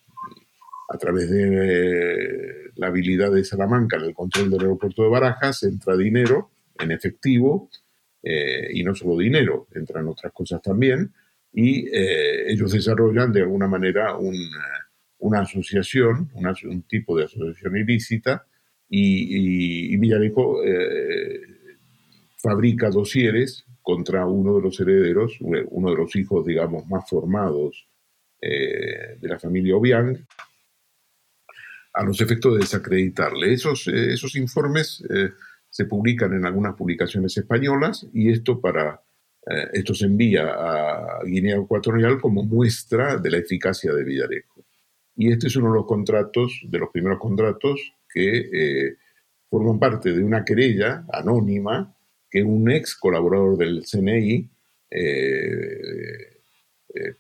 [0.89, 5.97] a través de la habilidad de Salamanca en el control del aeropuerto de Barajas, entra
[5.97, 7.69] dinero en efectivo,
[8.25, 11.13] eh, y no solo dinero, entran otras cosas también,
[11.53, 14.17] y ellos desarrollan de alguna manera
[15.19, 18.45] una asociación, un tipo de asociación ilícita,
[18.89, 20.61] y, y, Villarejo
[22.43, 27.87] fabrica dosieres contra uno de los herederos, uno de los hijos, digamos, más formados
[28.41, 30.27] eh, de la familia Obiang,
[31.95, 33.53] a los efectos de desacreditarle.
[33.53, 35.31] Esos, eh, esos informes eh,
[35.75, 39.03] se publican en algunas publicaciones españolas y esto, para,
[39.73, 44.65] esto se envía a Guinea Ecuatorial como muestra de la eficacia de Villarejo.
[45.17, 48.95] Y este es uno de los contratos, de los primeros contratos que
[49.51, 51.93] forman parte de una querella anónima
[52.31, 54.49] que un ex colaborador del CNI
[54.91, 56.39] eh,
[56.95, 57.15] eh,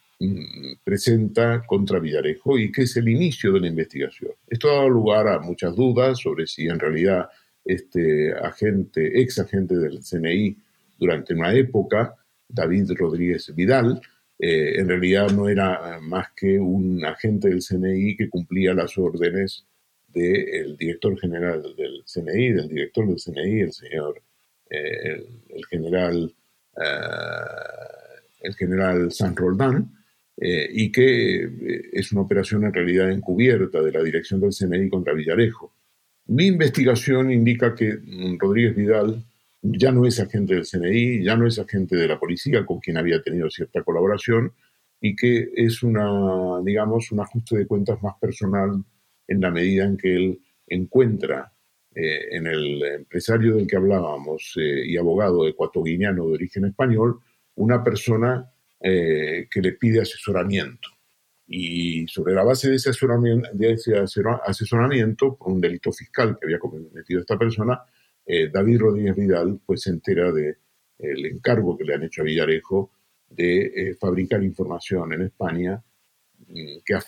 [0.82, 4.32] presenta contra Villarejo y que es el inicio de la investigación.
[4.48, 7.28] Esto ha dado lugar a muchas dudas sobre si en realidad
[7.64, 10.56] este agente, ex agente del CNI
[10.98, 12.14] durante una época,
[12.48, 14.00] David Rodríguez Vidal,
[14.38, 19.64] eh, en realidad no era más que un agente del CNI que cumplía las órdenes
[20.08, 24.22] del director general del CNI, del director del CNI, el señor
[24.70, 26.34] el, general,
[26.76, 26.86] eh,
[28.42, 29.90] el general San Roldán,
[30.36, 34.88] eh, y que eh, es una operación en realidad encubierta de la dirección del CNI
[34.88, 35.72] contra Villarejo.
[36.26, 39.24] Mi investigación indica que mm, Rodríguez Vidal
[39.62, 42.96] ya no es agente del CNI, ya no es agente de la policía con quien
[42.96, 44.52] había tenido cierta colaboración
[45.00, 48.84] y que es una, digamos, un ajuste de cuentas más personal
[49.26, 51.52] en la medida en que él encuentra
[51.94, 57.20] eh, en el empresario del que hablábamos eh, y abogado ecuatoguineano de origen español,
[57.56, 60.88] una persona eh, que le pide asesoramiento.
[61.46, 66.46] Y sobre la base de ese asesoramiento, de ese asesoramiento por un delito fiscal que
[66.46, 67.82] había cometido esta persona,
[68.26, 70.56] David Rodríguez Vidal pues se entera del
[70.98, 72.92] el encargo que le han hecho a Villarejo
[73.28, 75.82] de fabricar información en España
[76.48, 76.98] mm, que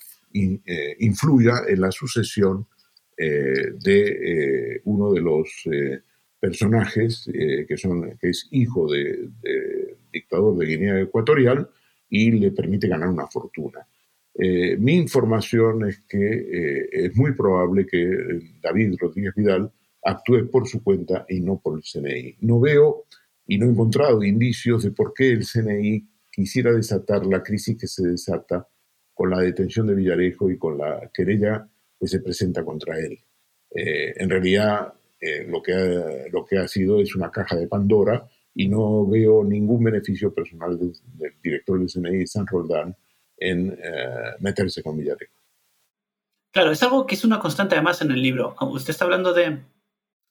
[0.98, 2.66] influya en la sucesión
[3.16, 5.64] de uno de los
[6.38, 11.68] personajes que, son, que es hijo del de dictador de Guinea Ecuatorial
[12.10, 13.86] y le permite ganar una fortuna.
[14.38, 19.72] Eh, mi información es que eh, es muy probable que eh, David Rodríguez Vidal
[20.02, 22.36] actúe por su cuenta y no por el CNI.
[22.40, 23.04] No veo
[23.46, 27.86] y no he encontrado indicios de por qué el CNI quisiera desatar la crisis que
[27.86, 28.68] se desata
[29.14, 31.66] con la detención de Villarejo y con la querella
[31.98, 33.18] que se presenta contra él.
[33.70, 34.92] en realidad,
[35.48, 39.42] lo, que ha, lo que ha sido es una caja de Pandora y no veo
[39.42, 40.92] ningún beneficio personal del,
[41.42, 42.94] director del CNI, San Roldán,
[43.36, 45.34] en eh, meterse con Villarejo.
[46.52, 48.56] Claro, es algo que es una constante además en el libro.
[48.60, 49.62] Usted está hablando de,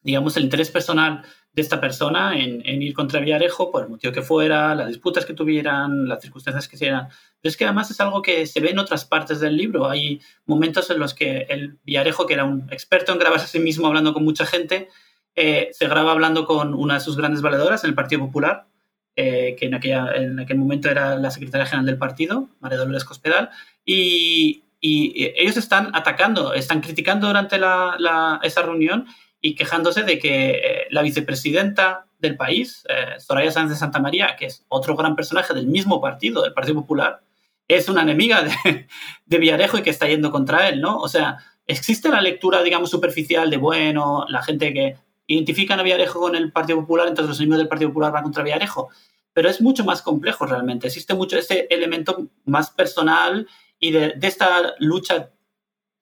[0.02, 4.24] digamos, el interés personal de esta persona en, ir contra Villarejo por el motivo que
[4.24, 7.10] fuera, las disputas que tuvieran, las circunstancias que sean.
[7.41, 9.88] Pero es que además es algo que se ve en otras partes del libro.
[9.88, 13.60] Hay momentos en los que el Villarejo, que era un experto en grabarse a sí
[13.60, 14.89] mismo hablando con mucha gente,
[15.36, 18.68] eh, se graba hablando con una de sus grandes valedoras en el Partido Popular
[19.15, 23.06] eh, que en, aquella, en aquel momento era la secretaria general del partido, María Dolores
[23.06, 23.49] Cospedal,
[23.86, 29.08] y, ellos están atacando, están criticando durante la, esa reunión
[29.41, 34.36] y quejándose de que eh, la vicepresidenta del país, eh, Soraya Sánchez de Santa María,
[34.38, 37.21] que es otro gran personaje del mismo partido, del Partido Popular,
[37.67, 38.88] es una enemiga de,
[39.25, 40.99] de Villarejo y que está yendo contra él, ¿no?
[40.99, 44.97] O sea, existe la lectura, digamos, superficial de, bueno, la gente que
[45.28, 48.44] identifican a Villarejo con el Partido Popular, entonces los enemigos del Partido Popular van contra
[48.44, 48.90] Villarejo.
[49.34, 50.88] Pero es mucho más complejo realmente.
[50.88, 53.48] Existe mucho ese elemento más personal
[53.80, 55.32] y de, esta lucha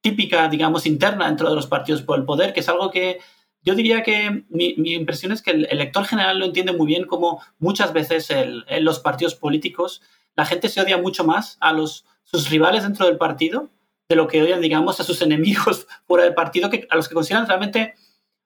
[0.01, 3.19] típica, digamos, interna dentro de los partidos por el poder, que es algo que
[3.61, 7.41] yo diría que mi, impresión es que el elector general lo entiende muy bien como
[7.59, 10.01] muchas veces en los partidos políticos
[10.35, 11.75] la gente se odia mucho más a
[12.23, 13.69] sus rivales dentro del partido
[14.09, 17.15] de lo que odian, digamos, a sus enemigos fuera del partido, que, a los que
[17.15, 17.95] consideran realmente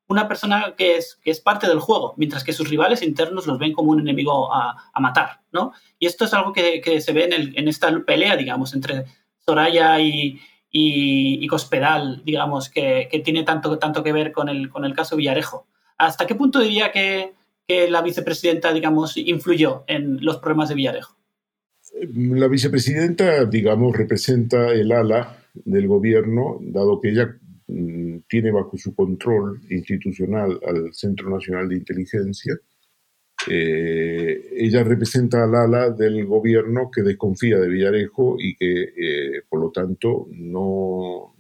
[0.08, 3.60] una persona que es, que es parte del juego, mientras que sus rivales internos los
[3.60, 5.74] ven como un enemigo a, matar, ¿no?
[6.00, 9.06] Y esto es algo que, se ve en, esta pelea, digamos, entre
[9.40, 10.40] Soraya y,
[10.72, 15.68] y, Cospedal, digamos, que, tiene tanto, tanto que ver con el, con el caso Villarejo.
[15.98, 17.34] ¿Hasta qué punto diría que,
[17.68, 21.18] que la vicepresidenta, digamos, influyó en los problemas de Villarejo?
[22.14, 29.62] La vicepresidenta, digamos, representa el ala del gobierno, dado que ella tiene bajo su control
[29.70, 32.58] institucional al Centro Nacional de Inteligencia.
[33.50, 39.62] Eh, ella representa al ala del gobierno que desconfía de Villarejo y que, eh, por
[39.62, 41.36] lo tanto, no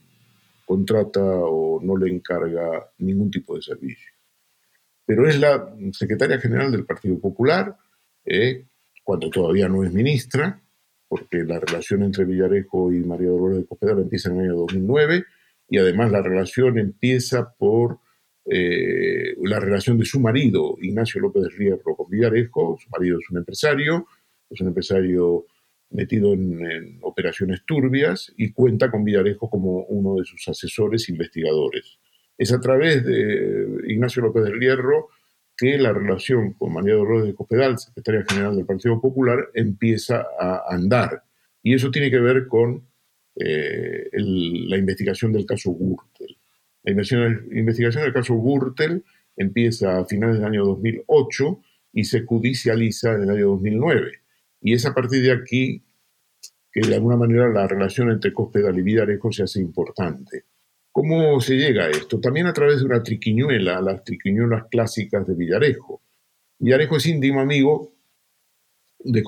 [0.65, 4.11] contrata o no le encarga ningún tipo de servicio.
[5.05, 7.77] Pero es la secretaria general del Partido Popular,
[8.25, 8.65] eh,
[9.03, 10.61] cuando todavía no es ministra,
[11.07, 15.23] porque la relación entre Villarejo y María Dolores de Cospedal empieza en el año 2009
[15.69, 17.99] y además la relación empieza por
[18.49, 22.77] eh, la relación de su marido, Ignacio López Rierro, con Villarejo.
[22.79, 24.07] Su marido es un empresario,
[24.49, 25.45] es un empresario
[25.89, 31.99] metido en, operaciones turbias y cuenta con Villarejo como uno de sus asesores investigadores.
[32.37, 35.09] Es a través de Ignacio López de Hierro
[35.55, 40.63] que la relación con María Dolores de Cospedal, secretaria general del Partido Popular, empieza a
[40.69, 41.23] andar.
[41.63, 42.87] Y eso tiene que ver con
[43.39, 46.37] eh, la investigación del caso Gürtel.
[46.83, 49.03] La investigación, del caso Gürtel
[49.35, 51.61] empieza a finales del año 2008
[51.93, 54.11] y se judicializa en el año 2009.
[54.61, 55.83] Y es a partir de aquí
[56.71, 60.45] que de alguna manera la relación entre Cospedal y Villarejo se hace importante.
[60.91, 62.19] ¿Cómo se llega a esto?
[62.19, 66.01] También a través de una triquiñuela, las triquiñuelas clásicas de Villarejo.
[66.57, 67.93] Villarejo es íntimo amigo
[68.99, 69.23] del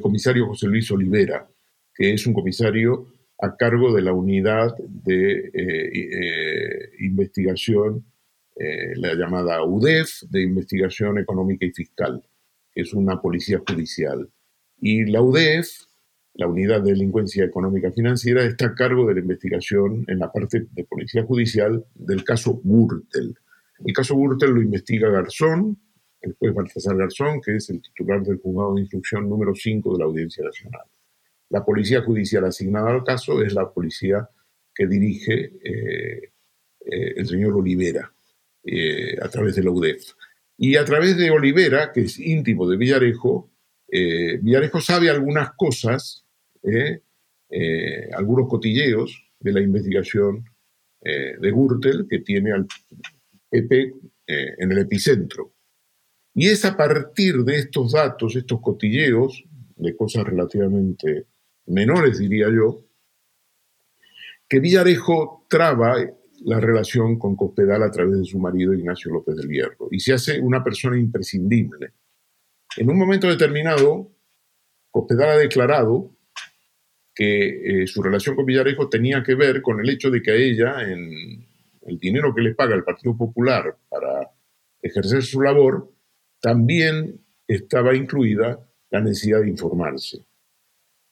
[0.00, 1.48] comisario José Luis Olivera,
[1.94, 3.06] que es un comisario
[3.38, 8.04] a cargo de la unidad de eh, eh, investigación,
[8.56, 12.22] eh, la llamada UDEF, de investigación económica y fiscal,
[12.72, 14.30] que es una policía judicial.
[14.80, 15.68] Y la UDEF,
[16.34, 20.66] la unidad de delincuencia económica financiera, está a cargo de la investigación en la parte
[20.70, 23.34] de policía judicial del caso Gürtel.
[23.84, 25.78] El caso Gürtel lo investiga Garzón,
[26.22, 29.98] el juez Baltasar Garzón, que es el titular del juzgado de instrucción número 5 de
[29.98, 30.86] la Audiencia Nacional.
[31.50, 34.28] La policía judicial asignada al caso es la policía
[34.74, 36.32] que dirige eh,
[36.84, 38.12] eh, el señor Olivera
[38.64, 40.12] eh, a través de la UDEF.
[40.58, 43.50] Y a través de Olivera, que es íntimo de Villarejo,
[43.88, 46.26] Villarejo sabe algunas cosas,
[48.16, 50.44] algunos cotilleos de la investigación
[51.00, 52.66] de Gürtel que tiene al
[53.48, 53.92] PP
[54.26, 55.54] en el epicentro.
[56.34, 59.44] Y es a partir de estos datos, estos cotilleos,
[59.76, 61.26] de cosas relativamente
[61.66, 62.80] menores, diría yo,
[64.48, 65.96] que Villarejo traba
[66.44, 70.12] la relación con Cospedal a través de su marido Ignacio López del Hierro y se
[70.12, 71.92] hace una persona imprescindible.
[72.76, 74.12] En un momento determinado,
[74.90, 76.16] Cospedal ha declarado
[77.14, 80.34] que eh, su relación con Villarejo tenía que ver con el hecho de que a
[80.34, 81.46] ella, en
[81.86, 84.30] el dinero que le paga el Partido Popular para
[84.82, 85.90] ejercer su labor,
[86.40, 88.60] también estaba incluida
[88.90, 90.26] la necesidad de informarse.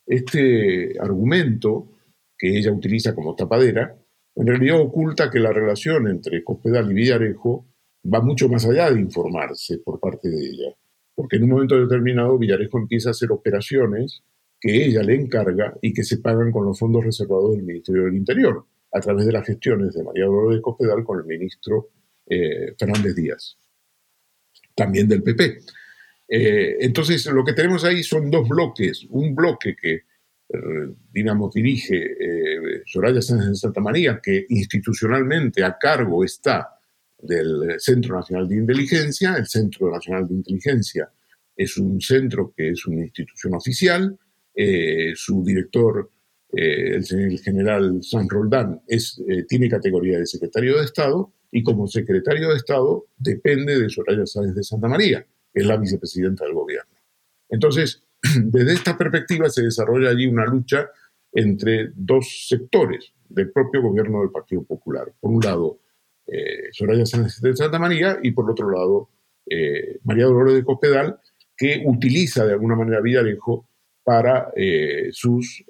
[0.07, 1.89] Este argumento,
[2.37, 3.97] que ella utiliza como tapadera,
[4.37, 7.67] en realidad oculta que la relación entre Cospedal y Villarejo
[8.13, 10.75] va mucho más allá de informarse por parte de ella,
[11.15, 14.23] porque en un momento determinado Villarejo empieza a hacer operaciones
[14.61, 18.17] que ella le encarga y que se pagan con los fondos reservados del Ministerio del
[18.17, 21.91] Interior, a través de las gestiones de María Dolores de Cospedal con el ministro
[22.27, 23.59] eh, Fernández Díaz,
[24.75, 25.59] también del PP.
[26.29, 29.07] Eh, entonces, lo que tenemos ahí son dos bloques.
[29.11, 35.77] Un bloque que, eh, digamos, dirige eh, Soraya Sánchez de Santa María, que institucionalmente a
[35.79, 36.71] cargo está
[37.19, 39.37] del Centro Nacional de Inteligencia.
[39.37, 41.11] El Centro Nacional de Inteligencia
[41.57, 44.19] es un centro que es una institución oficial.
[45.15, 46.11] su director,
[46.53, 52.51] el, el, general San Roldán, es, tiene categoría de secretario de Estado y como secretario
[52.51, 56.91] de Estado depende de Soraya Sánchez de Santa María es la vicepresidenta del gobierno.
[57.49, 58.03] Entonces,
[58.43, 60.91] desde esta perspectiva se desarrolla allí una lucha
[61.33, 65.13] entre dos sectores del propio gobierno del Partido Popular.
[65.21, 65.81] Por un lado,
[66.27, 69.11] eh, Soraya Sánchez de Santa María y por otro lado,
[69.47, 71.19] eh, María Dolores de Cospedal,
[71.57, 73.69] que utiliza de alguna manera Villarejo
[74.03, 75.65] para eh, sus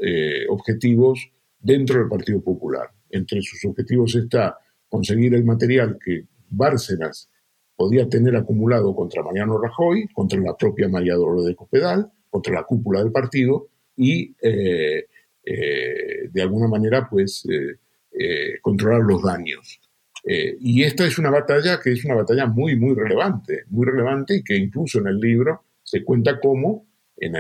[0.49, 2.91] objetivos dentro del Partido Popular.
[3.11, 4.59] Entre sus objetivos está
[4.89, 7.31] conseguir el material que Bárcenas
[7.77, 12.65] podía tener acumulado contra Mariano Rajoy, contra la propia María Dolores de Cospedal, contra la
[12.65, 15.07] cúpula del partido y eh,
[15.45, 19.81] eh, de alguna manera pues eh, controlar los daños.
[20.25, 24.43] y esta es una batalla que es una batalla muy, muy relevante, muy relevante y
[24.43, 27.35] que incluso en el libro se cuenta cómo en,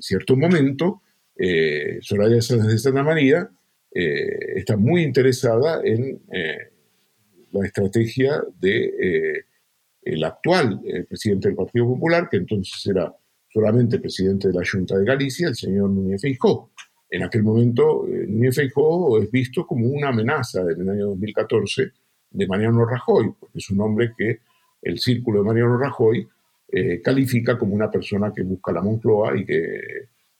[0.00, 1.02] cierto momento
[2.00, 3.50] Soraya de Santa María
[3.90, 6.20] está muy interesada en
[7.52, 9.44] la estrategia de eh,
[10.02, 13.14] el actual eh, presidente del Partido Popular, que entonces era
[13.48, 16.70] solamente presidente de la Junta de Galicia, el señor Núñez Feijó.
[17.08, 21.92] En aquel momento, eh, Núñez Feijó es visto como una amenaza en el año 2014
[22.30, 24.40] de Mariano Rajoy, porque es un hombre que
[24.82, 26.26] el círculo de Mariano Rajoy
[27.02, 29.80] califica como una persona que busca la Moncloa y que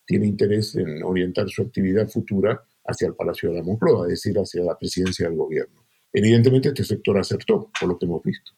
[0.06, 4.36] tiene interés en orientar su actividad futura hacia el Palacio de la Moncloa, es decir,
[4.36, 5.79] hacia la presidencia del gobierno.
[6.12, 8.52] Evidentemente este sector acertó, por lo que hemos visto.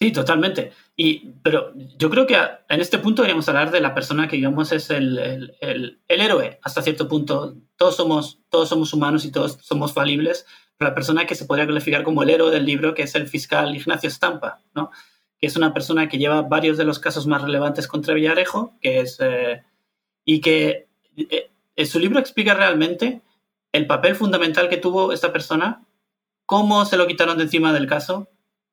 [0.00, 0.72] Sí, totalmente.
[0.96, 2.36] Y, pero yo creo que
[2.68, 6.60] en este punto deberíamos hablar de la persona que, digamos, es el, el, el, héroe
[6.62, 7.56] hasta cierto punto.
[7.76, 10.46] Todos somos, todos somos humanos y todos somos falibles,
[10.76, 13.26] pero la persona que se podría calificar como el héroe del libro, que es el
[13.26, 14.90] fiscal Ignacio Stampa, ¿no?
[15.38, 19.00] que es una persona que lleva varios de los casos más relevantes contra Villarejo, que
[19.00, 19.62] es, eh,
[20.24, 23.20] y que eh, en su libro explica realmente
[23.72, 25.84] el papel fundamental que tuvo esta persona
[26.48, 28.30] cómo se lo quitaron de encima del caso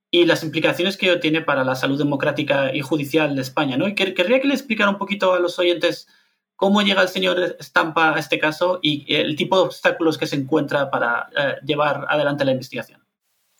[0.09, 3.75] y las implicaciones que ello tiene para la salud democrática y judicial de España.
[3.75, 3.85] ¿no?
[3.85, 6.07] Y querría que le explicara un poquito a los oyentes
[6.55, 10.37] cómo llega el señor Estampa a este caso y el tipo de obstáculos que se
[10.37, 13.01] encuentra para eh, llevar adelante la investigación.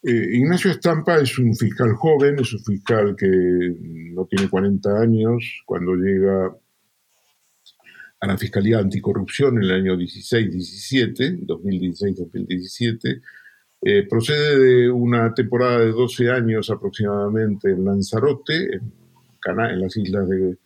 [0.02, 3.28] Eh, Ignacio Estampa es un fiscal joven, es un fiscal que
[4.14, 6.56] no tiene 40 años cuando llega
[8.22, 13.22] a la Fiscalía Anticorrupción en el año 16-17, 2016-2017
[13.88, 20.58] eh, procede de una temporada de 12 años aproximadamente en Lanzarote, en, las islas de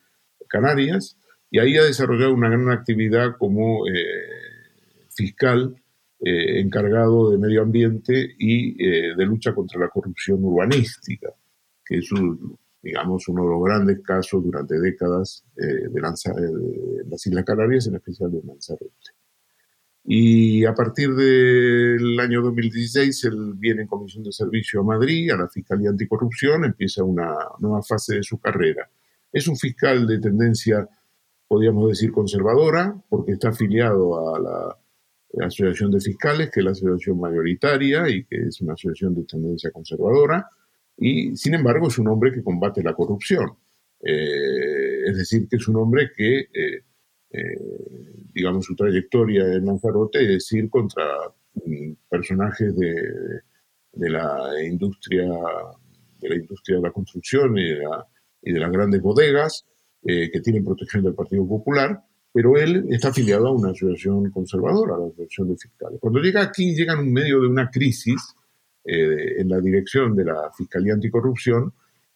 [0.47, 1.17] Canarias,
[1.51, 3.91] y ahí ha desarrollado una gran actividad como eh,
[5.09, 5.75] fiscal
[6.21, 11.27] eh, encargado de medio ambiente y de lucha contra la corrupción urbanística,
[11.83, 12.09] que es
[12.81, 16.01] digamos, uno de los grandes casos durante décadas de, de
[17.09, 19.11] las Islas Canarias, en especial de Lanzarote.
[20.03, 25.37] Y a partir del año 2016, él viene en comisión de servicio a Madrid, a
[25.37, 28.89] la Fiscalía Anticorrupción, empieza una nueva fase de su carrera.
[29.31, 30.87] Es un fiscal de tendencia,
[31.47, 34.77] podríamos decir, conservadora, porque está afiliado a la,
[35.45, 39.69] Asociación de Fiscales, que es la asociación mayoritaria y que es una asociación de tendencia
[39.69, 40.49] conservadora,
[40.97, 43.47] y sin embargo es un hombre que combate la corrupción.
[44.01, 46.83] Eh, es decir, que es un hombre que eh,
[47.31, 47.57] eh,
[48.33, 51.05] digamos, su trayectoria en Lanzarote es ir contra
[51.65, 52.93] mm, personajes de,
[53.93, 55.27] de, la industria
[56.19, 57.65] de la industria de la construcción y
[58.51, 59.65] de, las grandes bodegas
[60.03, 62.01] eh, que tienen protección del Partido Popular,
[62.31, 65.99] pero él está afiliado a una asociación conservadora, a la Asociación de Fiscales.
[65.99, 68.35] Cuando llega aquí, llega en medio de una crisis
[68.83, 71.73] eh, en la dirección de la Fiscalía Anticorrupción,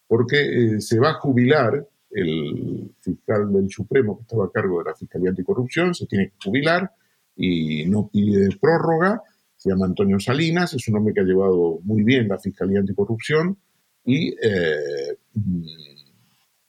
[0.07, 4.95] porque se va a jubilar el fiscal del Supremo que estaba a cargo de la
[4.95, 6.91] Fiscalía Anticorrupción, se tiene que jubilar
[7.36, 9.22] y no pide prórroga,
[9.55, 13.57] se llama Antonio Salinas, es un hombre que ha llevado muy bien la Fiscalía Anticorrupción
[14.05, 15.18] y eh,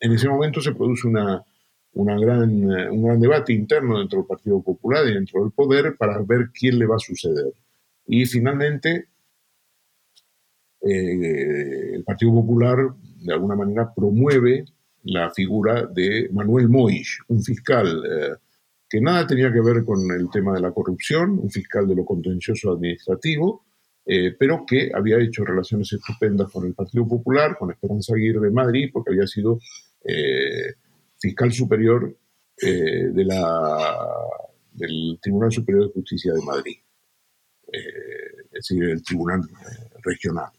[0.01, 1.45] en ese momento se produce una,
[1.95, 6.51] gran, un gran debate interno dentro del Partido Popular y dentro del poder para ver
[6.53, 7.53] quién le va a suceder.
[8.07, 9.09] Y finalmente
[10.83, 12.79] eh, el Partido Popular
[13.23, 14.67] de alguna manera promueve
[15.05, 18.35] la figura de Manuel Moix, un fiscal eh,
[18.89, 22.05] que nada tenía que ver con el tema de la corrupción, un fiscal de lo
[22.05, 23.65] contencioso administrativo,
[24.07, 28.51] eh, pero que había hecho relaciones estupendas con el Partido Popular, con Esperanza Aguirre de
[28.51, 29.59] Madrid, porque había sido
[30.05, 30.75] eh,
[31.19, 32.17] fiscal superior
[32.57, 33.29] del
[35.21, 36.77] Tribunal Superior de Justicia de Madrid,
[37.73, 39.41] es decir, el Tribunal
[40.05, 40.53] Regional.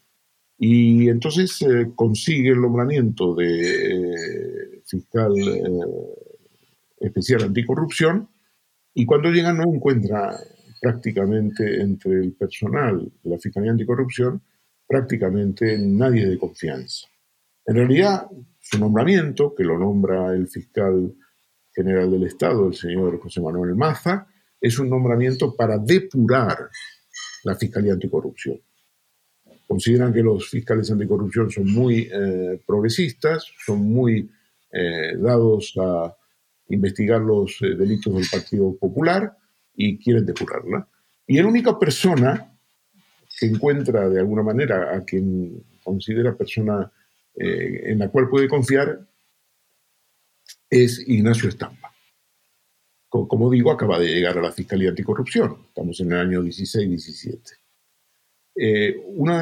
[0.58, 5.62] Y entonces eh, consigue el nombramiento de eh, fiscal eh,
[6.98, 8.28] especial anticorrupción
[8.94, 10.34] y cuando llega no encuentra
[10.80, 14.40] prácticamente entre el personal de la Fiscalía Anticorrupción
[14.88, 17.06] prácticamente nadie de confianza.
[17.66, 18.28] En realidad,
[18.60, 21.12] su nombramiento, que lo nombra el fiscal
[21.74, 24.26] general del Estado, el señor José Manuel Maza,
[24.60, 26.70] es un nombramiento para depurar
[27.44, 28.60] la Fiscalía Anticorrupción
[29.66, 34.30] consideran que los fiscales anticorrupción son muy eh, progresistas, son muy
[34.72, 36.16] eh, dados a
[36.68, 39.36] investigar los eh, delitos del Partido Popular
[39.74, 40.88] y quieren depurarla.
[41.26, 42.52] Y la única persona
[43.38, 46.90] que encuentra de alguna manera a quien considera persona
[47.38, 48.98] en la cual puede confiar
[50.70, 51.92] es Ignacio Estampa.
[53.10, 55.66] Como digo, acaba de llegar a la Fiscalía Anticorrupción.
[55.68, 57.65] Estamos en el año 16-17.
[58.58, 59.38] Eh, uno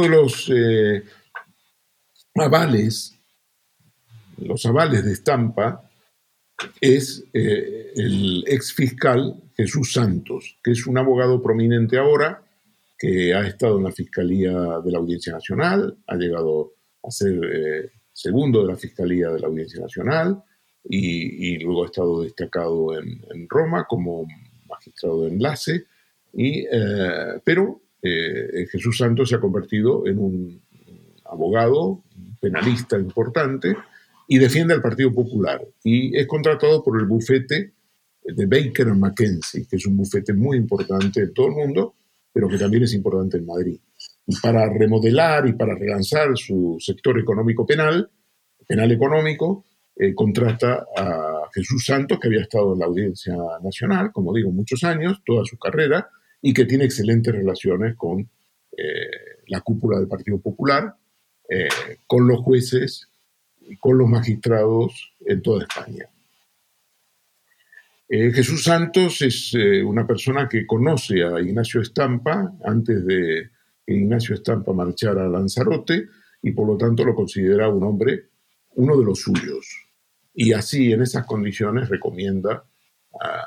[0.00, 1.02] de los eh,
[2.34, 3.14] avales,
[4.38, 5.86] los avales de estampa,
[6.80, 12.42] es eh, el ex fiscal Jesús Santos, que es un abogado prominente ahora,
[12.98, 14.52] que ha estado en la Fiscalía
[14.84, 16.72] de la Audiencia Nacional, ha llegado
[17.02, 20.42] a ser segundo de la Fiscalía de la Audiencia Nacional
[20.84, 24.26] y, luego ha estado destacado en, Roma como
[24.68, 25.86] magistrado de enlace,
[26.34, 26.66] y,
[27.42, 30.62] pero eh, Jesús Santos se ha convertido en un
[31.24, 32.02] abogado,
[32.40, 33.76] penalista importante,
[34.26, 35.60] y defiende al Partido Popular.
[35.84, 37.74] Y es contratado por el bufete
[38.22, 41.94] de Baker McKenzie, que es un bufete muy importante en todo el mundo,
[42.32, 43.80] pero que también es importante en Madrid.
[44.26, 48.10] Y para remodelar y para relanzar su sector económico penal,
[48.66, 49.64] penal económico,
[49.96, 54.84] eh, contrata a Jesús Santos, que había estado en la Audiencia Nacional, como digo, muchos
[54.84, 56.08] años, toda su carrera,
[56.42, 58.28] y que tiene excelentes relaciones con
[58.76, 60.94] eh, la cúpula del Partido Popular,
[61.48, 61.68] eh,
[62.06, 63.08] con los jueces
[63.60, 66.08] y con los magistrados en toda España.
[68.08, 73.50] Eh, Jesús Santos es una persona que conoce a Ignacio Estampa antes de
[73.86, 76.08] que Ignacio Estampa marchara a Lanzarote
[76.42, 78.30] y por lo tanto lo considera un hombre,
[78.74, 79.66] uno de los suyos.
[80.34, 82.64] Y así, en esas condiciones, recomienda
[83.20, 83.46] a,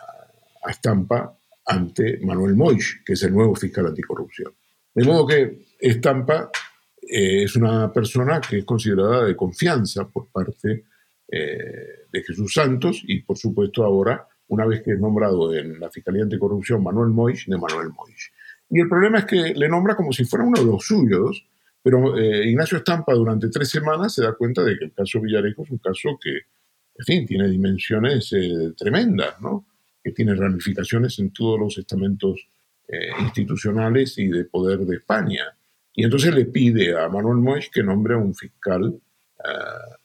[0.63, 4.53] a Estampa ante Manuel Moix, que es el nuevo fiscal anticorrupción.
[4.93, 6.49] De modo que Estampa
[7.01, 10.85] eh, es una persona que es considerada de confianza por parte
[11.27, 15.89] eh, de Jesús Santos y, por supuesto, ahora, una vez que es nombrado en la
[15.89, 18.31] Fiscalía Anticorrupción Manuel Moix, de Manuel Moix.
[18.69, 21.45] Y el problema es que le nombra como si fuera uno de los suyos,
[21.81, 25.63] pero eh, Ignacio Estampa durante tres semanas se da cuenta de que el caso Villarejo
[25.63, 28.33] es un caso que, en fin, tiene dimensiones
[28.77, 29.65] tremendas, ¿no?
[30.03, 32.47] Que tiene ramificaciones en todos los estamentos
[32.87, 35.45] eh, institucionales y de poder de España.
[35.93, 38.99] Y entonces le pide a Manuel Moix que nombre a un fiscal
[39.39, 39.95] eh,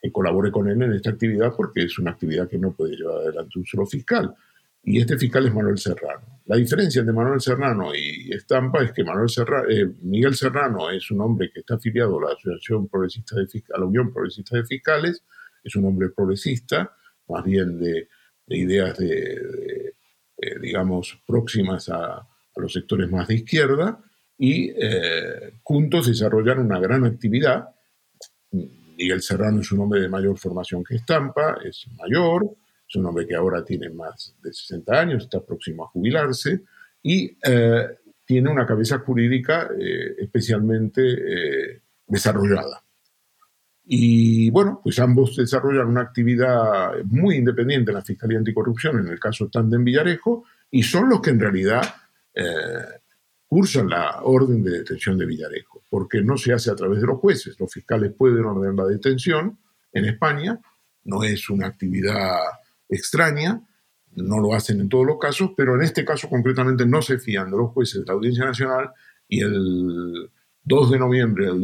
[0.00, 3.18] que colabore con él en esta actividad porque es una actividad que no puede llevar
[3.18, 4.34] adelante un solo fiscal.
[4.82, 6.40] Y este fiscal es Manuel Serrano.
[6.46, 9.28] La diferencia entre Manuel Serrano y Estampa es que Manuel
[9.68, 13.78] eh, Miguel Serrano es un hombre que está afiliado a la Asociación Progresista de a
[13.78, 15.22] la Unión Progresista de Fiscales,
[15.62, 16.96] es un hombre progresista,
[17.28, 18.08] más bien de
[18.50, 19.94] de ideas de,
[20.36, 22.26] eh, digamos, próximas a,
[22.56, 23.98] los sectores más de izquierda
[24.36, 27.70] y eh, juntos desarrollar una gran actividad.
[28.50, 32.50] Miguel Serrano es un hombre de mayor formación que Estampa, es mayor,
[32.86, 36.64] es un hombre que ahora tiene más de 60 años, está próximo a jubilarse
[37.02, 37.86] y eh,
[38.26, 39.70] tiene una cabeza jurídica
[40.18, 42.82] especialmente desarrollada.
[43.92, 49.18] Y bueno, pues ambos desarrollan una actividad muy independiente en la Fiscalía Anticorrupción, en el
[49.18, 51.82] caso Tandem Villarejo, y son los que en realidad
[52.32, 52.44] eh,
[53.48, 57.18] cursan la orden de detención de Villarejo, porque no se hace a través de los
[57.18, 57.58] jueces.
[57.58, 59.58] Los fiscales pueden ordenar la detención
[59.92, 60.60] en España,
[61.02, 62.36] no es una actividad
[62.88, 63.60] extraña,
[64.14, 67.50] no lo hacen en todos los casos, pero en este caso concretamente no se fían
[67.50, 68.92] de los jueces de la Audiencia Nacional
[69.26, 70.30] y el
[70.62, 71.60] 2 de noviembre del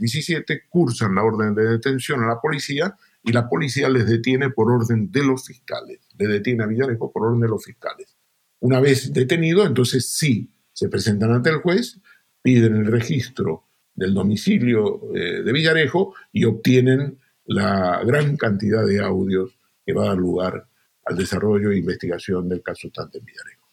[0.00, 4.70] 2017 cursan la orden de detención a la policía y la policía les detiene por
[4.70, 8.16] orden de los fiscales, le detiene a Villarejo por orden de los fiscales.
[8.60, 12.00] Una vez detenido, entonces sí, se presentan ante el juez,
[12.42, 19.58] piden el registro del domicilio eh, de Villarejo y obtienen la gran cantidad de audios
[19.84, 20.66] que va a dar lugar
[21.04, 23.68] al desarrollo e investigación del caso Tante Villarejo.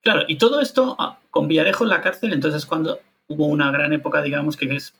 [0.00, 3.92] Claro, y todo esto ah, con Villarejo en la cárcel, entonces cuando hubo una gran
[3.92, 4.94] época, digamos, que es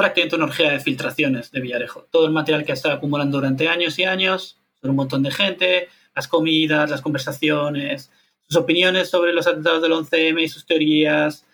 [0.00, 2.08] prácticamente una orgía de filtraciones de Villarejo.
[2.10, 5.30] Todo el material que ha estado acumulando durante años y años, sobre un montón de
[5.30, 8.10] gente, las comidas, las conversaciones,
[8.48, 11.44] sus opiniones sobre los atentados del 11M y sus teorías,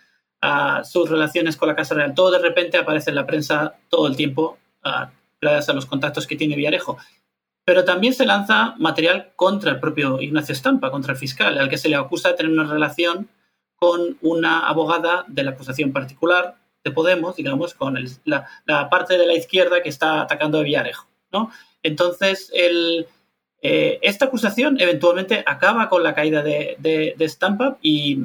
[0.85, 2.15] sus relaciones con la Casa Real.
[2.15, 4.57] Todo de repente aparece en la prensa todo el tiempo,
[5.41, 6.97] gracias a los contactos que tiene Villarejo.
[7.65, 11.77] Pero también se lanza material contra el propio Ignacio Estampa, contra el fiscal, al que
[11.77, 13.27] se le acusa de tener una relación
[13.75, 19.33] con una abogada de la acusación particular de Podemos, digamos, con la, parte de la
[19.33, 21.07] izquierda que está atacando a Villarejo.
[21.31, 21.51] ¿no?
[21.83, 23.07] Entonces, el,
[23.61, 28.19] eh, esta acusación eventualmente acaba con la caída de, de, Stampa y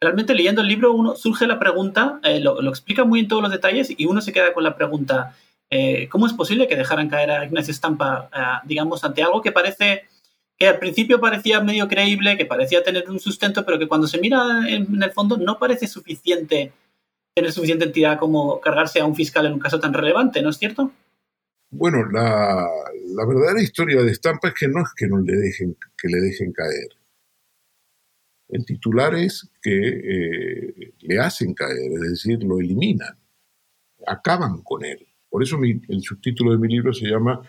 [0.00, 3.52] realmente leyendo el libro uno surge la pregunta, eh, lo, explica muy en todos los
[3.52, 5.34] detalles y uno se queda con la pregunta,
[5.70, 8.28] eh, ¿cómo es posible que dejaran caer a Ignacio Stampa,
[8.64, 10.08] digamos, ante algo que parece
[10.58, 14.18] que al principio parecía medio creíble, que parecía tener un sustento, pero que cuando se
[14.18, 16.72] mira en, el fondo no parece suficiente
[17.34, 20.56] tener suficiente entidad como cargarse a un fiscal en un caso tan relevante, ¿no es
[20.56, 20.92] cierto?
[21.70, 22.68] Bueno, la,
[23.26, 26.52] verdadera historia de Estampa es que no es que no le dejen, que le dejen
[26.52, 26.90] caer.
[28.48, 33.18] El titular es que eh, le hacen caer, es decir, lo eliminan,
[34.06, 35.04] acaban con él.
[35.28, 37.40] Por eso el subtítulo de mi libro se llama,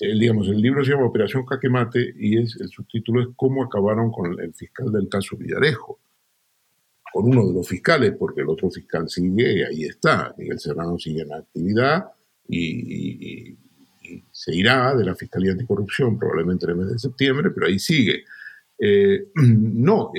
[0.00, 4.38] digamos, el libro se llama Operación Caquemate y es, el subtítulo es Cómo acabaron con
[4.40, 5.98] el fiscal del caso Villarejo.
[7.12, 10.34] Con uno de los fiscales, porque el otro fiscal sigue y ahí está.
[10.36, 12.06] Miguel Serrano sigue en actividad
[12.48, 13.56] y,
[14.32, 18.24] se irá de la Fiscalía Anticorrupción probablemente en el mes de septiembre, pero ahí sigue.
[18.78, 20.12] Eh, no,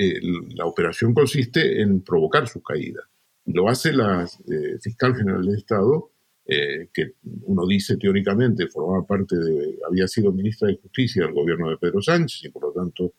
[0.54, 3.00] la operación consiste en provocar su caída.
[3.46, 6.10] Lo hace la eh, fiscal general del Estado,
[6.52, 7.14] eh, que
[7.44, 12.02] uno dice teóricamente formaba parte de, había sido ministra de Justicia del gobierno de Pedro
[12.02, 13.12] Sánchez y por lo tanto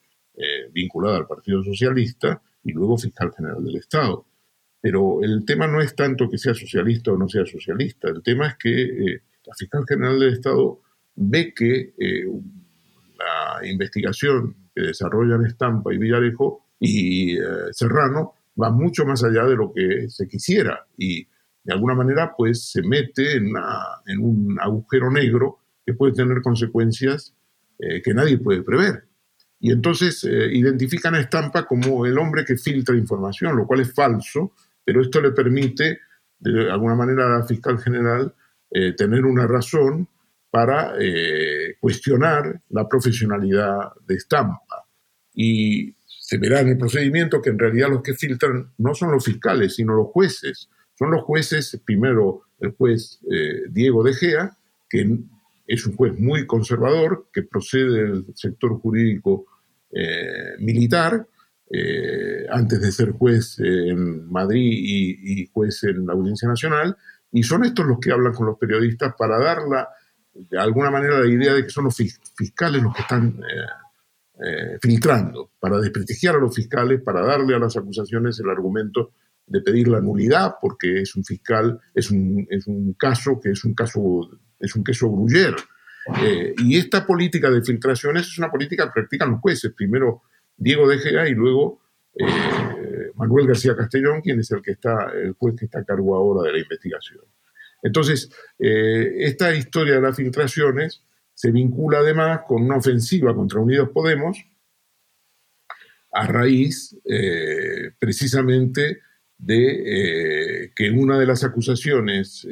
[0.72, 4.26] vinculada al Partido Socialista, y luego fiscal general del Estado.
[4.80, 8.48] Pero el tema no es tanto que sea socialista o no sea socialista, el tema
[8.48, 10.80] es que eh, la fiscal general del Estado
[11.14, 12.24] ve que eh,
[13.18, 19.56] la investigación que desarrollan Estampa y Villarejo y eh, Serrano va mucho más allá de
[19.56, 21.24] lo que se quisiera y
[21.64, 27.34] de alguna manera pues se mete en un agujero negro que puede tener consecuencias
[27.78, 29.04] que nadie puede prever.
[29.62, 34.52] Y entonces identifican a Estampa como el hombre que filtra información, lo cual es falso,
[34.84, 36.00] pero esto le permite,
[36.38, 38.34] de alguna manera, a la fiscal general
[38.70, 40.08] eh, tener una razón
[40.50, 44.86] para eh, cuestionar la profesionalidad de Estampa.
[45.34, 49.24] Y se verá en el procedimiento que en realidad los que filtran no son los
[49.24, 50.70] fiscales, sino los jueces.
[50.94, 54.56] Son los jueces, primero el juez eh, Diego De Gea,
[54.88, 55.18] que
[55.66, 59.46] es un juez muy conservador, que procede del sector jurídico
[60.58, 61.26] militar,
[61.74, 66.94] eh, antes de ser juez en Madrid y, juez en la Audiencia Nacional,
[67.30, 69.60] y son estos los que hablan con los periodistas para dar
[70.34, 74.78] de alguna manera la idea de que son los fiscales los que están eh, eh,
[74.82, 79.12] filtrando, para desprestigiar a los fiscales, para darle a las acusaciones el argumento
[79.46, 83.64] de pedir la nulidad, porque es un fiscal, es un, es un caso que es
[83.64, 84.28] un caso,
[84.60, 85.56] es un queso gruyer.
[86.58, 89.72] Y esta política de filtraciones es una política que practican los jueces.
[89.72, 90.22] Primero
[90.56, 91.80] Diego de Gea y luego
[92.14, 96.14] eh, Manuel García Castellón, quien es el que está, el juez que está a cargo
[96.14, 97.24] ahora de la investigación.
[97.82, 101.02] Entonces, eh, esta historia de las filtraciones
[101.34, 104.38] se vincula además con una ofensiva contra Unidos Podemos
[106.12, 109.00] a raíz eh, precisamente
[109.38, 112.46] de que una de las acusaciones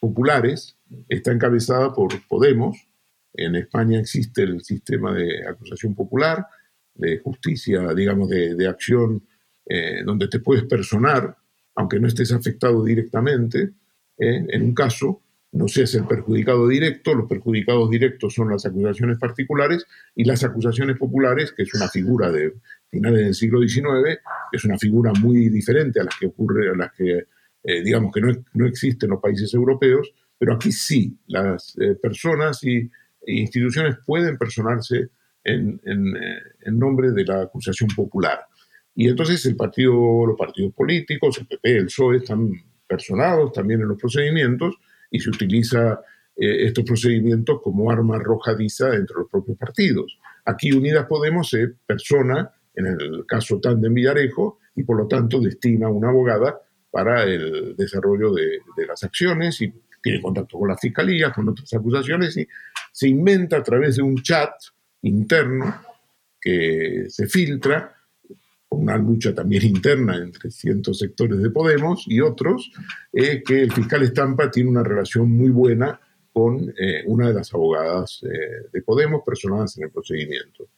[0.00, 0.75] populares
[1.08, 2.88] está encabezada por Podemos.
[3.34, 6.46] En España existe el sistema de acusación popular
[6.94, 9.22] de justicia, digamos, de, acción,
[9.66, 11.36] eh, donde te puedes personar,
[11.74, 13.72] aunque no estés afectado directamente,
[14.18, 15.20] en un caso
[15.56, 20.44] no se es el perjudicado directo, los perjudicados directos son las acusaciones particulares y las
[20.44, 22.54] acusaciones populares, que es una figura de
[22.90, 24.18] finales del siglo XIX,
[24.52, 27.26] es una figura muy diferente a las que ocurre, a las que
[27.64, 32.62] eh, digamos que no, existen en los países europeos, pero aquí sí, las eh, personas
[32.64, 32.90] y,
[33.26, 35.08] e instituciones pueden personarse
[35.42, 38.40] en, eh, en, nombre de la acusación popular.
[38.94, 42.50] Y entonces el partido, los partidos políticos, el PP, el PSOE, están
[42.86, 44.76] personados también en los procedimientos
[45.10, 46.00] y se utiliza
[46.38, 50.18] estos procedimientos como arma arrojadiza entre los propios partidos.
[50.44, 55.88] Aquí Unidas Podemos se persona, en el caso Tandem Villarejo, y por lo tanto destina
[55.88, 56.60] una abogada
[56.90, 59.72] para el desarrollo de, las acciones y
[60.06, 62.46] tiene contacto con la fiscalía, con otras acusaciones y
[62.92, 64.52] se inventa a través de un chat
[65.02, 65.82] interno
[66.40, 67.92] que se filtra,
[68.68, 72.70] una lucha también interna entre ciertos sectores de Podemos y otros,
[73.12, 75.98] eh, que el fiscal Estampa tiene una relación muy buena
[76.32, 80.68] con eh, una de las abogadas eh, de Podemos personadas en el procedimiento.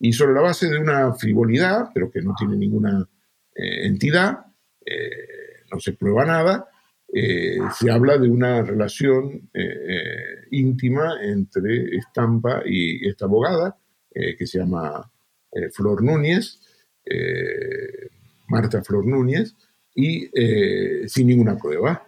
[0.00, 3.08] Y sobre la base de una frivolidad, pero que no tiene ninguna
[3.54, 4.46] entidad,
[5.70, 6.71] no se prueba nada,
[7.14, 13.76] eh, se habla de una relación eh, eh, íntima entre Estampa y esta abogada,
[14.14, 15.10] que se llama
[15.72, 16.60] Flor Núñez,
[18.46, 19.56] Marta Flor Núñez,
[19.94, 20.28] y
[21.08, 22.06] sin ninguna prueba.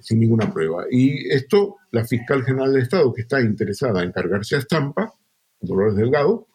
[0.00, 0.86] sin ninguna prueba.
[0.90, 5.14] Y esto, la fiscal general del Estado, que está interesada en cargarse a Estampa,
[5.60, 6.48] Dolores Delgado,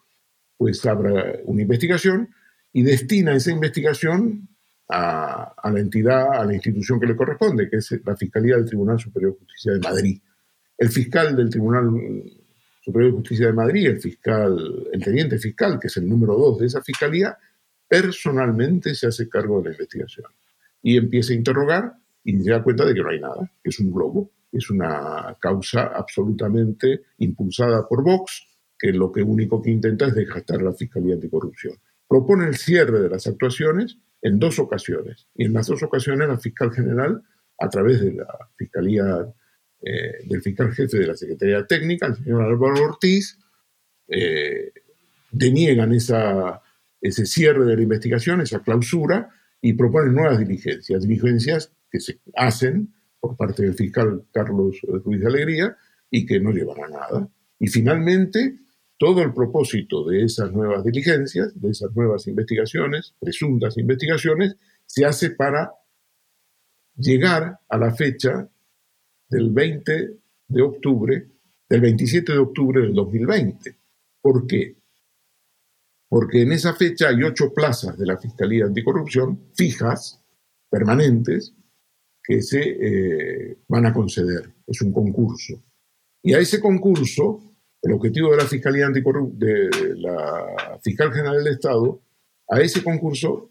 [0.58, 2.36] pues abra una investigación
[2.74, 4.50] y destina esa investigación
[4.90, 9.00] a, la entidad, a la institución que le corresponde, que es la Fiscalía del Tribunal
[9.00, 10.22] Superior de Justicia de Madrid.
[10.78, 11.90] El fiscal del Tribunal
[12.82, 16.60] Superior de Justicia de Madrid, el fiscal, el teniente fiscal, que es el número dos
[16.60, 17.38] de esa fiscalía,
[17.88, 20.28] personalmente se hace cargo de la investigación
[20.82, 23.80] y empieza a interrogar y se da cuenta de que no hay nada, que es
[23.80, 30.16] un globo, es una causa absolutamente impulsada por Vox, que lo único que intenta es
[30.16, 31.76] desgastar la Fiscalía Anticorrupción.
[32.08, 35.28] Propone el cierre de las actuaciones en dos ocasiones.
[35.36, 37.22] Y en las dos ocasiones la fiscal general,
[37.60, 39.28] a través de la fiscalía
[39.82, 43.38] eh, del fiscal jefe de la Secretaría Técnica, el señor Álvaro Ortiz,
[44.08, 44.72] eh,
[45.30, 46.62] deniegan esa,
[47.02, 49.30] ese cierre de la investigación, esa clausura,
[49.62, 55.28] y proponen nuevas diligencias, diligencias que se hacen por parte del fiscal Carlos Ruiz de
[55.28, 55.78] Alegría
[56.10, 57.30] y que no llevan a nada.
[57.60, 58.58] Y finalmente
[59.04, 65.32] todo el propósito de esas nuevas diligencias, de esas nuevas investigaciones, presuntas investigaciones, se hace
[65.32, 65.74] para
[66.96, 68.50] llegar a la fecha
[69.28, 71.28] del 20 de octubre,
[71.68, 73.76] del 27 de octubre del 2020.
[74.22, 74.78] ¿Por qué?
[76.08, 80.24] Porque en esa fecha hay ocho plazas de la Fiscalía Anticorrupción fijas,
[80.70, 81.54] permanentes,
[82.24, 84.50] que se eh, van a conceder.
[84.66, 85.62] Es un concurso.
[86.22, 87.53] Y a ese concurso
[87.84, 92.02] el objetivo de la Fiscalía de la Fiscal General del Estado,
[92.50, 93.50] a ese concurso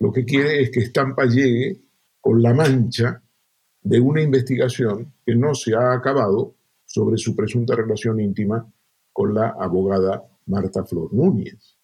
[0.00, 1.80] lo que quiere es que Estampa llegue
[2.20, 3.22] con la mancha
[3.82, 8.70] de una investigación que no se ha acabado sobre su presunta relación íntima
[9.12, 11.76] con la abogada Marta Flor Núñez.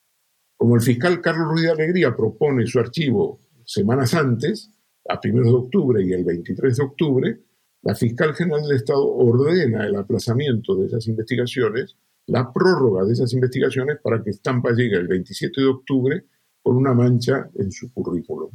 [0.57, 4.71] Como el fiscal Carlos Ruiz de Alegría propone su archivo semanas antes,
[5.09, 7.41] a primeros de octubre y el 23 de octubre,
[7.85, 13.33] la fiscal general del Estado ordena el aplazamiento de esas investigaciones, la prórroga de esas
[13.35, 16.25] investigaciones para que Estampa llegue el 27 de octubre
[16.63, 18.51] con una mancha en su currículum.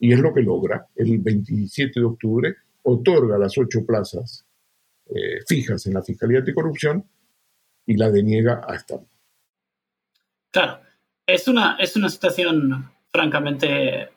[0.00, 0.88] Y es lo que logra.
[0.96, 4.44] El 27 de octubre otorga las ocho plazas
[5.06, 7.04] eh, fijas en la Fiscalía Anticorrupción
[7.86, 9.06] y la deniega a Estampa.
[10.50, 10.80] Claro,
[11.24, 14.08] es una, es una situación francamente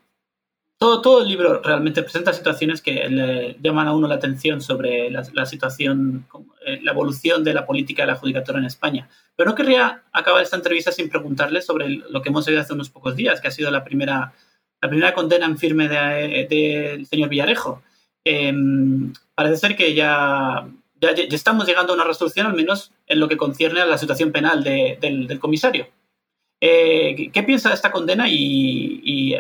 [0.82, 5.46] todo, el libro realmente presenta situaciones que le llaman a uno la atención sobre la,
[5.46, 6.26] situación,
[6.66, 9.08] eh, la evolución de la política de la judicatura en España.
[9.36, 12.90] Pero no querría acabar esta entrevista sin preguntarle sobre lo que hemos oído hace unos
[12.90, 14.34] pocos días, que ha sido la primera,
[14.82, 17.84] la primera condena en firme del señor Villarejo.
[18.26, 20.68] Em, parece ser que ya,
[21.00, 24.32] ya, estamos llegando a una resolución, al menos en lo que concierne a la situación
[24.32, 25.90] penal del, comisario.
[26.60, 29.36] Eh, ¿Qué piensa de esta condena y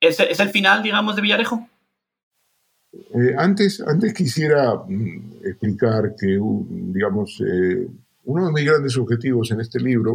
[0.00, 1.68] ¿Es, el final, digamos, de Villarejo?
[2.92, 6.38] Eh, antes, antes quisiera mm, explicar que,
[6.68, 7.86] digamos, eh,
[8.24, 10.14] uno de mis grandes objetivos en este libro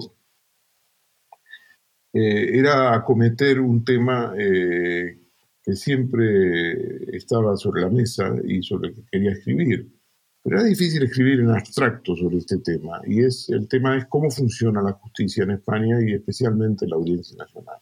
[2.13, 9.05] eh, era acometer un tema que siempre estaba sobre la mesa y sobre el que
[9.11, 9.87] quería escribir.
[10.43, 14.31] Pero era difícil escribir en abstracto sobre este tema, y es, el tema es cómo
[14.31, 17.77] funciona la justicia en España y especialmente la Audiencia Nacional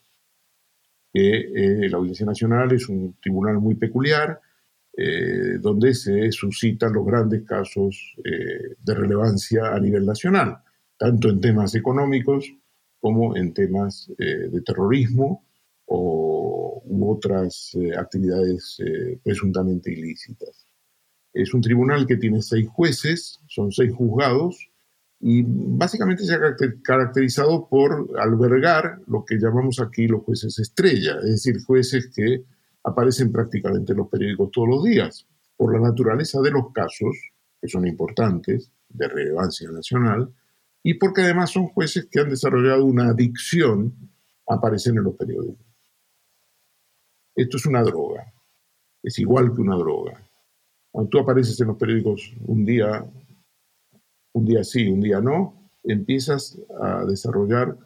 [1.14, 4.42] que eh, la Audiencia Nacional es un tribunal muy peculiar,
[5.62, 10.58] donde se suscitan los grandes casos de relevancia a nivel nacional,
[10.98, 12.52] tanto en temas económicos
[13.00, 15.46] como en temas de terrorismo
[15.86, 18.78] o, u otras actividades
[19.24, 20.68] presuntamente ilícitas.
[21.34, 24.69] Es un tribunal que tiene seis jueces, son seis juzgados,
[25.22, 26.40] y básicamente se ha
[26.82, 32.46] caracterizado por albergar lo que llamamos aquí los jueces estrella, es decir, jueces que
[32.84, 37.16] aparecen prácticamente en los periódicos todos los días, por la naturaleza de los casos,
[37.62, 40.34] que son importantes, de relevancia nacional,
[40.82, 43.94] y porque además son jueces que han desarrollado una adicción
[44.48, 45.66] a aparecer en los periódicos.
[47.36, 48.34] Esto es una droga,
[49.04, 50.26] es igual que una droga.
[50.92, 53.06] Cuando tú apareces en los periódicos un día,
[54.34, 57.78] un día sí, un día no, empiezas a desarrollar,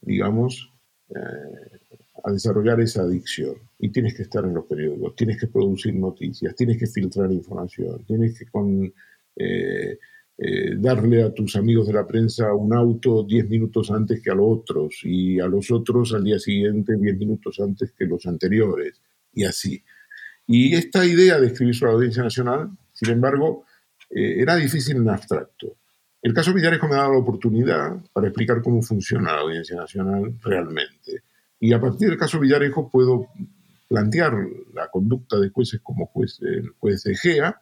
[0.00, 0.72] digamos,
[1.08, 1.78] eh,
[2.22, 3.56] a desarrollar esa adicción.
[3.78, 8.04] Y tienes que estar en los periódicos, tienes que producir noticias, tienes que filtrar información,
[8.04, 8.92] tienes que con,
[9.36, 9.98] eh,
[10.38, 14.34] eh, darle a tus amigos de la prensa un auto 10 minutos antes que a
[14.34, 19.00] los otros y a los otros al día siguiente 10 minutos antes que los anteriores
[19.32, 19.82] y así.
[20.46, 23.64] Y esta idea de escribir sobre la Audiencia Nacional, sin embargo,
[24.10, 25.76] era difícil en abstracto.
[26.22, 30.34] El caso Villarejo me ha dado la oportunidad para explicar cómo funciona la Audiencia Nacional
[30.42, 31.22] realmente.
[31.58, 33.28] Y a partir del caso Villarejo puedo
[33.88, 34.34] plantear
[34.74, 37.60] la conducta de jueces como juez, el juez de Gea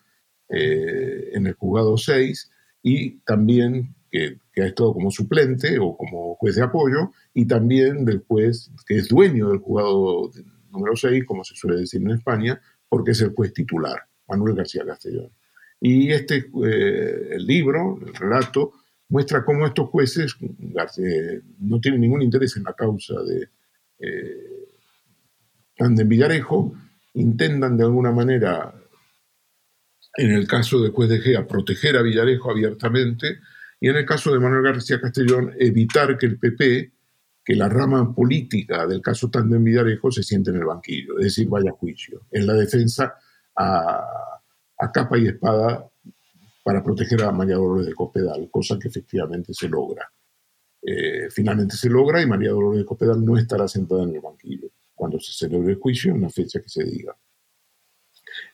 [0.49, 2.51] eh, en el juzgado 6
[2.83, 8.05] y también que, que, ha estado como suplente o como juez de apoyo y también
[8.05, 10.31] del juez que es dueño del juzgado
[10.71, 14.85] número 6, como se suele decir en España, porque es el juez titular, Manuel García
[14.87, 15.31] Castellón.
[15.81, 18.73] Y este eh, libro, el relato,
[19.09, 20.37] muestra cómo estos jueces
[21.61, 23.49] no tienen ningún interés en la causa de
[24.01, 24.59] eh,
[26.05, 26.75] Villarejo,
[27.15, 28.75] intentan de alguna manera,
[30.17, 33.39] en el caso de juez de Gea, proteger a Villarejo abiertamente,
[33.81, 36.93] y en el caso de Manuel García Castellón, evitar que el PP,
[37.45, 41.49] que la rama política del caso Tandem Villarejo se siente en el banquillo, es decir,
[41.49, 43.15] vaya a juicio, en la defensa
[43.57, 44.38] a,
[44.93, 45.89] capa y espada
[46.63, 50.11] para proteger a María Dolores de Cospedal, cosa que efectivamente se logra.
[50.83, 54.69] Eh, finalmente se logra y María Dolores de Cospedal no estará sentada en el banquillo
[54.95, 57.17] cuando se celebre el juicio en la fecha que se diga.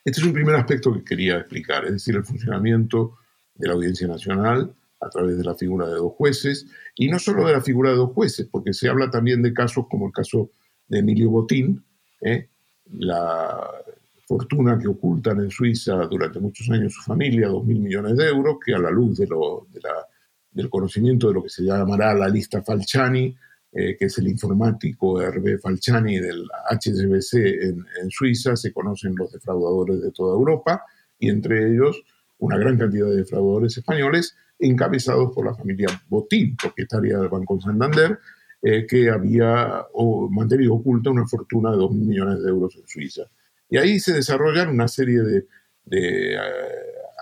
[0.04, 3.18] Este es un primer aspecto que quería explicar, es decir, el funcionamiento
[3.54, 7.46] de la Audiencia Nacional, a través de la figura de dos jueces, y no solo
[7.46, 10.50] de la figura de dos jueces, porque se habla también de casos como el caso
[10.88, 11.84] de Emilio Botín,
[12.20, 12.48] ¿eh?
[12.90, 13.70] la
[14.26, 18.56] fortuna que ocultan en Suiza durante muchos años su familia, dos mil millones de euros,
[18.64, 23.36] que a la luz del conocimiento de lo que se llamará la lista Falciani,
[23.72, 30.00] eh, que es el informático Hervé Falciani del HSBC en, Suiza, se conocen los defraudadores
[30.00, 30.84] de toda Europa,
[31.18, 32.02] y entre ellos
[32.38, 38.18] una gran cantidad de defraudadores españoles, encabezados por la familia Botín, propietaria del Banco Santander,
[38.62, 39.84] eh, que había
[40.30, 43.22] mantenido oculta una fortuna de 2.000 millones de euros en Suiza.
[43.68, 45.46] Y ahí se desarrollan una serie de,
[45.90, 46.36] eh,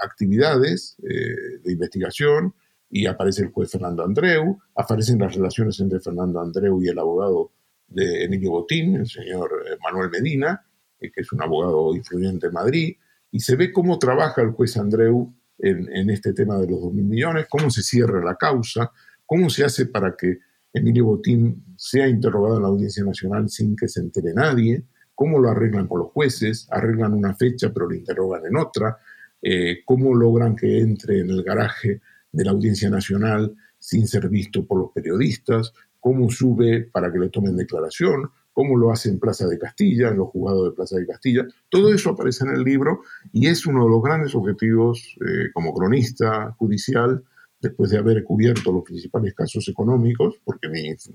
[0.02, 2.54] actividades eh, de investigación
[2.90, 7.52] y aparece el juez Fernando Andreu, aparecen las relaciones entre Fernando Andreu y el abogado
[7.88, 9.50] de Emilio Botín, el señor
[9.82, 10.64] Manuel Medina,
[10.98, 12.96] que es un abogado influyente en Madrid,
[13.30, 17.46] y se ve cómo trabaja el juez Andreu en, este tema de los 2.000 millones,
[17.48, 18.90] cómo se cierra la causa,
[19.24, 20.38] cómo se hace para que
[20.72, 24.84] Emilio Botín sea interrogado en la Audiencia Nacional sin que se entere nadie,
[25.22, 28.98] cómo lo arreglan con los jueces, arreglan una fecha pero lo interrogan en otra,
[29.40, 32.00] eh, cómo logran que entre en el garaje
[32.32, 37.28] de la Audiencia Nacional sin ser visto por los periodistas, cómo sube para que le
[37.28, 41.06] tomen declaración, cómo lo hace en Plaza de Castilla, en los juzgados de Plaza de
[41.06, 41.46] Castilla.
[41.68, 43.02] Todo eso aparece en el libro
[43.32, 47.22] y es uno de los grandes objetivos eh, como cronista judicial,
[47.60, 51.12] después de haber cubierto los principales casos económicos, porque mis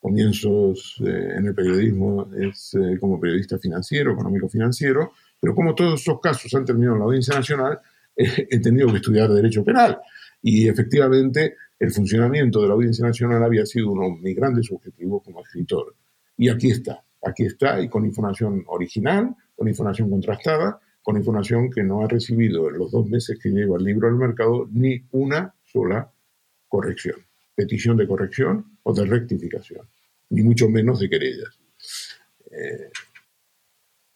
[0.00, 6.20] comienzos eh, en el periodismo es eh, como periodista financiero, económico-financiero, pero como todos esos
[6.20, 7.78] casos han terminado en la Audiencia Nacional,
[8.16, 9.98] he tenido que estudiar Derecho Penal.
[10.42, 15.22] Y efectivamente, el funcionamiento de la Audiencia Nacional había sido uno de mis grandes objetivos
[15.24, 15.94] como escritor.
[16.36, 21.82] Y aquí está, aquí está, y con información original, con información contrastada, con información que
[21.82, 25.54] no ha recibido en los dos meses que lleva el libro al mercado ni una
[25.64, 26.12] sola
[26.68, 27.16] corrección,
[27.58, 29.84] petición de corrección o de rectificación,
[30.30, 31.58] ni mucho menos de querellas.
[32.52, 32.90] Eh,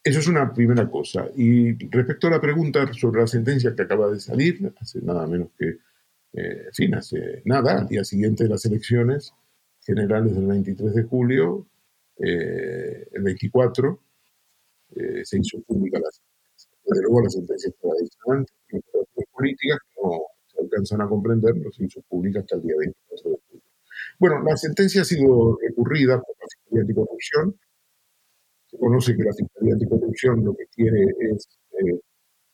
[0.04, 1.28] eso es una primera cosa.
[1.36, 5.48] Y respecto a la pregunta sobre la sentencia que acaba de salir, hace nada menos
[5.58, 5.68] que,
[6.34, 9.34] eh, en fin, hace nada, al día siguiente de las elecciones
[9.80, 11.66] generales del 23 de julio,
[12.18, 14.00] eh, el 24
[14.94, 16.70] eh, se hizo pública la sentencia.
[16.84, 20.31] desde luego las sentencias tradicionales y las políticas no
[20.62, 23.62] alcanzan a comprender, no se hizo hasta el día 24 de julio.
[24.18, 27.56] Bueno, la sentencia ha sido recurrida por la Fiscalía Anticorrupción.
[28.66, 32.00] Se conoce que la Fiscalía Anticorrupción lo que quiere es eh,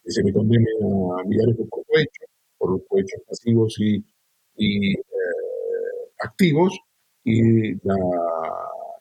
[0.03, 2.25] que se le condene a Villarejo por cohecho,
[2.57, 4.05] por los cohechos pasivos y,
[4.57, 5.03] y eh,
[6.21, 6.79] activos,
[7.25, 7.97] y la,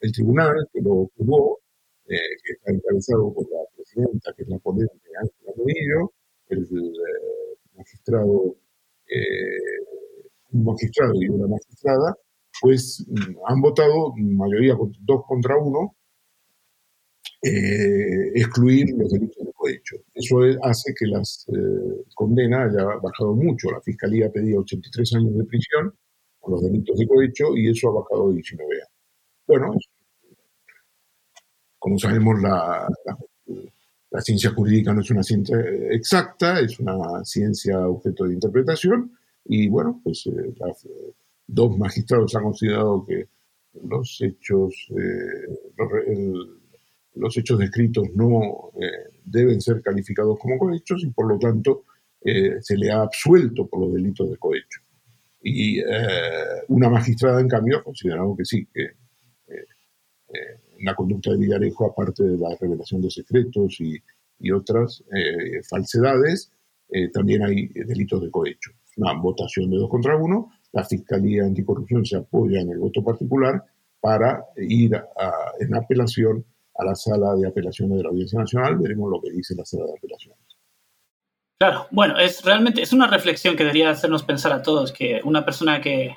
[0.01, 1.59] el tribunal que lo juzgó,
[2.07, 6.13] eh, que está encabezado por la presidenta, que es la ponente Ángela Rodillo,
[6.49, 8.55] el, eh, magistrado,
[10.51, 12.15] un magistrado y una magistrada,
[12.61, 15.95] pues mm, han votado mayoría dos contra uno
[17.43, 19.95] eh, excluir los delitos de cohecho.
[20.13, 23.69] Eso hace que las eh, condenas haya bajado mucho.
[23.71, 25.93] La Fiscalía pedía 83 años de prisión
[26.39, 28.89] con los delitos de cohecho y eso ha bajado a 19 años.
[29.47, 29.73] Bueno,
[31.79, 33.17] como sabemos, la, la,
[34.19, 35.57] ciencia jurídica no es una ciencia
[35.91, 39.11] exacta, es una ciencia objeto de interpretación
[39.45, 40.85] y bueno, pues eh, las,
[41.47, 43.27] dos magistrados han considerado que
[43.83, 44.73] los hechos,
[47.15, 51.85] los hechos descritos no eh, deben ser calificados como cohechos y por lo tanto
[52.21, 54.81] eh, se le ha absuelto por los delitos de cohecho.
[55.41, 55.85] Y eh,
[56.67, 58.91] una magistrada, en cambio, ha considerado que sí, que
[60.81, 63.97] la conducta de Villarejo, aparte de la revelación de secretos y,
[64.39, 65.03] y otras
[65.69, 66.51] falsedades,
[67.13, 68.71] también hay delitos de cohecho.
[68.97, 73.63] Una votación de dos contra uno, la Fiscalía Anticorrupción se apoya en el voto particular
[73.99, 74.91] para ir
[75.59, 76.45] en apelación
[76.77, 79.85] a la sala de apelaciones de la Audiencia Nacional, veremos lo que dice la sala
[79.85, 80.39] de apelaciones.
[81.59, 85.43] Claro, bueno, es realmente es una reflexión que debería hacernos pensar a todos que una
[85.43, 86.15] persona que,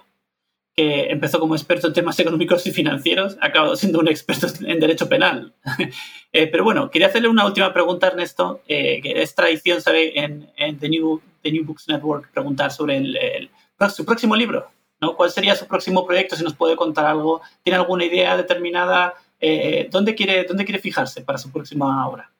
[0.74, 5.08] que empezó como experto en temas económicos y financieros acabado siendo un experto en derecho
[5.08, 5.54] penal.
[6.32, 10.16] Eh, pero bueno, quería hacerle una última pregunta, Ernesto, eh, que es tradición, ¿sabe?
[10.16, 13.50] En, en The, New, The, New, Books Network preguntar sobre el,
[13.92, 14.70] su próximo libro.
[15.00, 15.16] ¿no?
[15.16, 16.36] ¿Cuál sería su próximo proyecto?
[16.36, 17.40] Si nos puede contar algo.
[17.64, 19.14] ¿Tiene alguna idea determinada?
[19.40, 22.30] Eh, ¿dónde, quiere, ¿Dónde quiere fijarse para su próxima obra?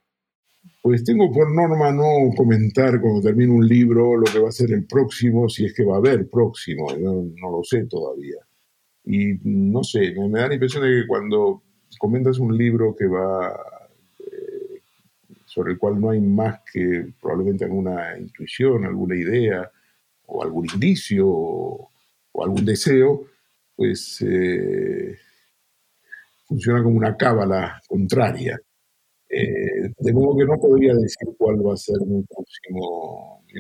[0.83, 4.73] Pues tengo por norma no comentar cuando termine un libro lo que va a ser
[4.73, 8.37] el próximo, si es que va a haber próximo, no lo sé todavía.
[9.05, 11.63] Y no sé, me, da la impresión de que cuando
[11.99, 13.51] comentas un libro que va,
[14.21, 14.83] eh,
[15.47, 19.71] sobre el cual no hay más que probablemente alguna intuición, alguna idea,
[20.27, 21.91] o algún indicio, o,
[22.43, 23.27] algún deseo,
[23.75, 25.19] pues eh,
[26.47, 28.61] funciona como una cábala contraria.
[29.33, 32.25] Eh, de modo que no podría decir cuál va a ser mi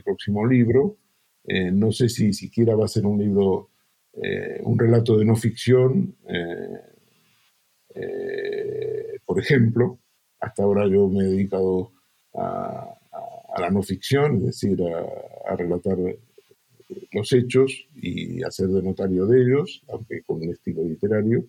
[0.02, 0.96] próximo, libro.
[1.44, 3.70] Eh, no sé si siquiera va a ser un libro,
[4.14, 6.16] eh, un relato de no ficción.
[9.24, 10.00] por ejemplo,
[10.40, 11.92] hasta ahora yo me he dedicado
[12.34, 12.96] a,
[13.58, 15.96] la no ficción, es decir, a, a, relatar
[17.12, 21.44] los hechos y hacer de notario de ellos, aunque con un estilo literario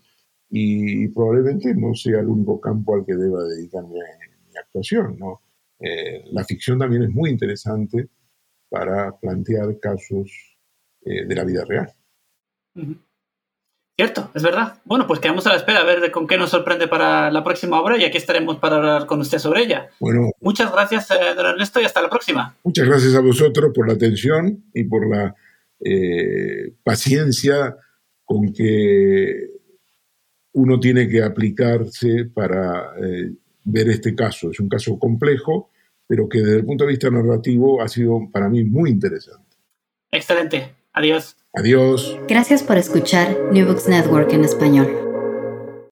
[0.54, 3.97] y probablemente no sea el único campo al que deba dedicar mi,
[4.60, 5.18] actuación.
[5.18, 5.41] ¿no?
[5.80, 8.10] Eh, la ficción también es muy interesante
[8.70, 10.30] para plantear casos
[11.06, 11.93] eh, de la vida real.
[13.95, 14.80] Cierto, es verdad.
[14.84, 17.80] Bueno, pues quedamos a la espera a ver con qué nos sorprende para la próxima
[17.80, 19.89] obra y aquí estaremos para hablar con usted sobre ella.
[20.02, 22.58] Bueno, muchas gracias, eh, don Ernesto, y hasta la próxima.
[22.64, 25.34] Muchas gracias a vosotros por la atención y por la
[26.84, 27.78] paciencia
[28.24, 29.61] con que
[30.54, 33.32] uno tiene que aplicarse para eh,
[33.64, 34.52] ver este caso.
[34.52, 35.70] Es un caso complejo,
[36.08, 39.58] pero que desde el punto de vista narrativo ha sido para mí muy interesante.
[40.12, 40.76] Excelente.
[40.93, 41.38] Adiós.
[41.54, 42.18] Adiós.
[42.28, 45.11] Gracias por escuchar New Books Network en español.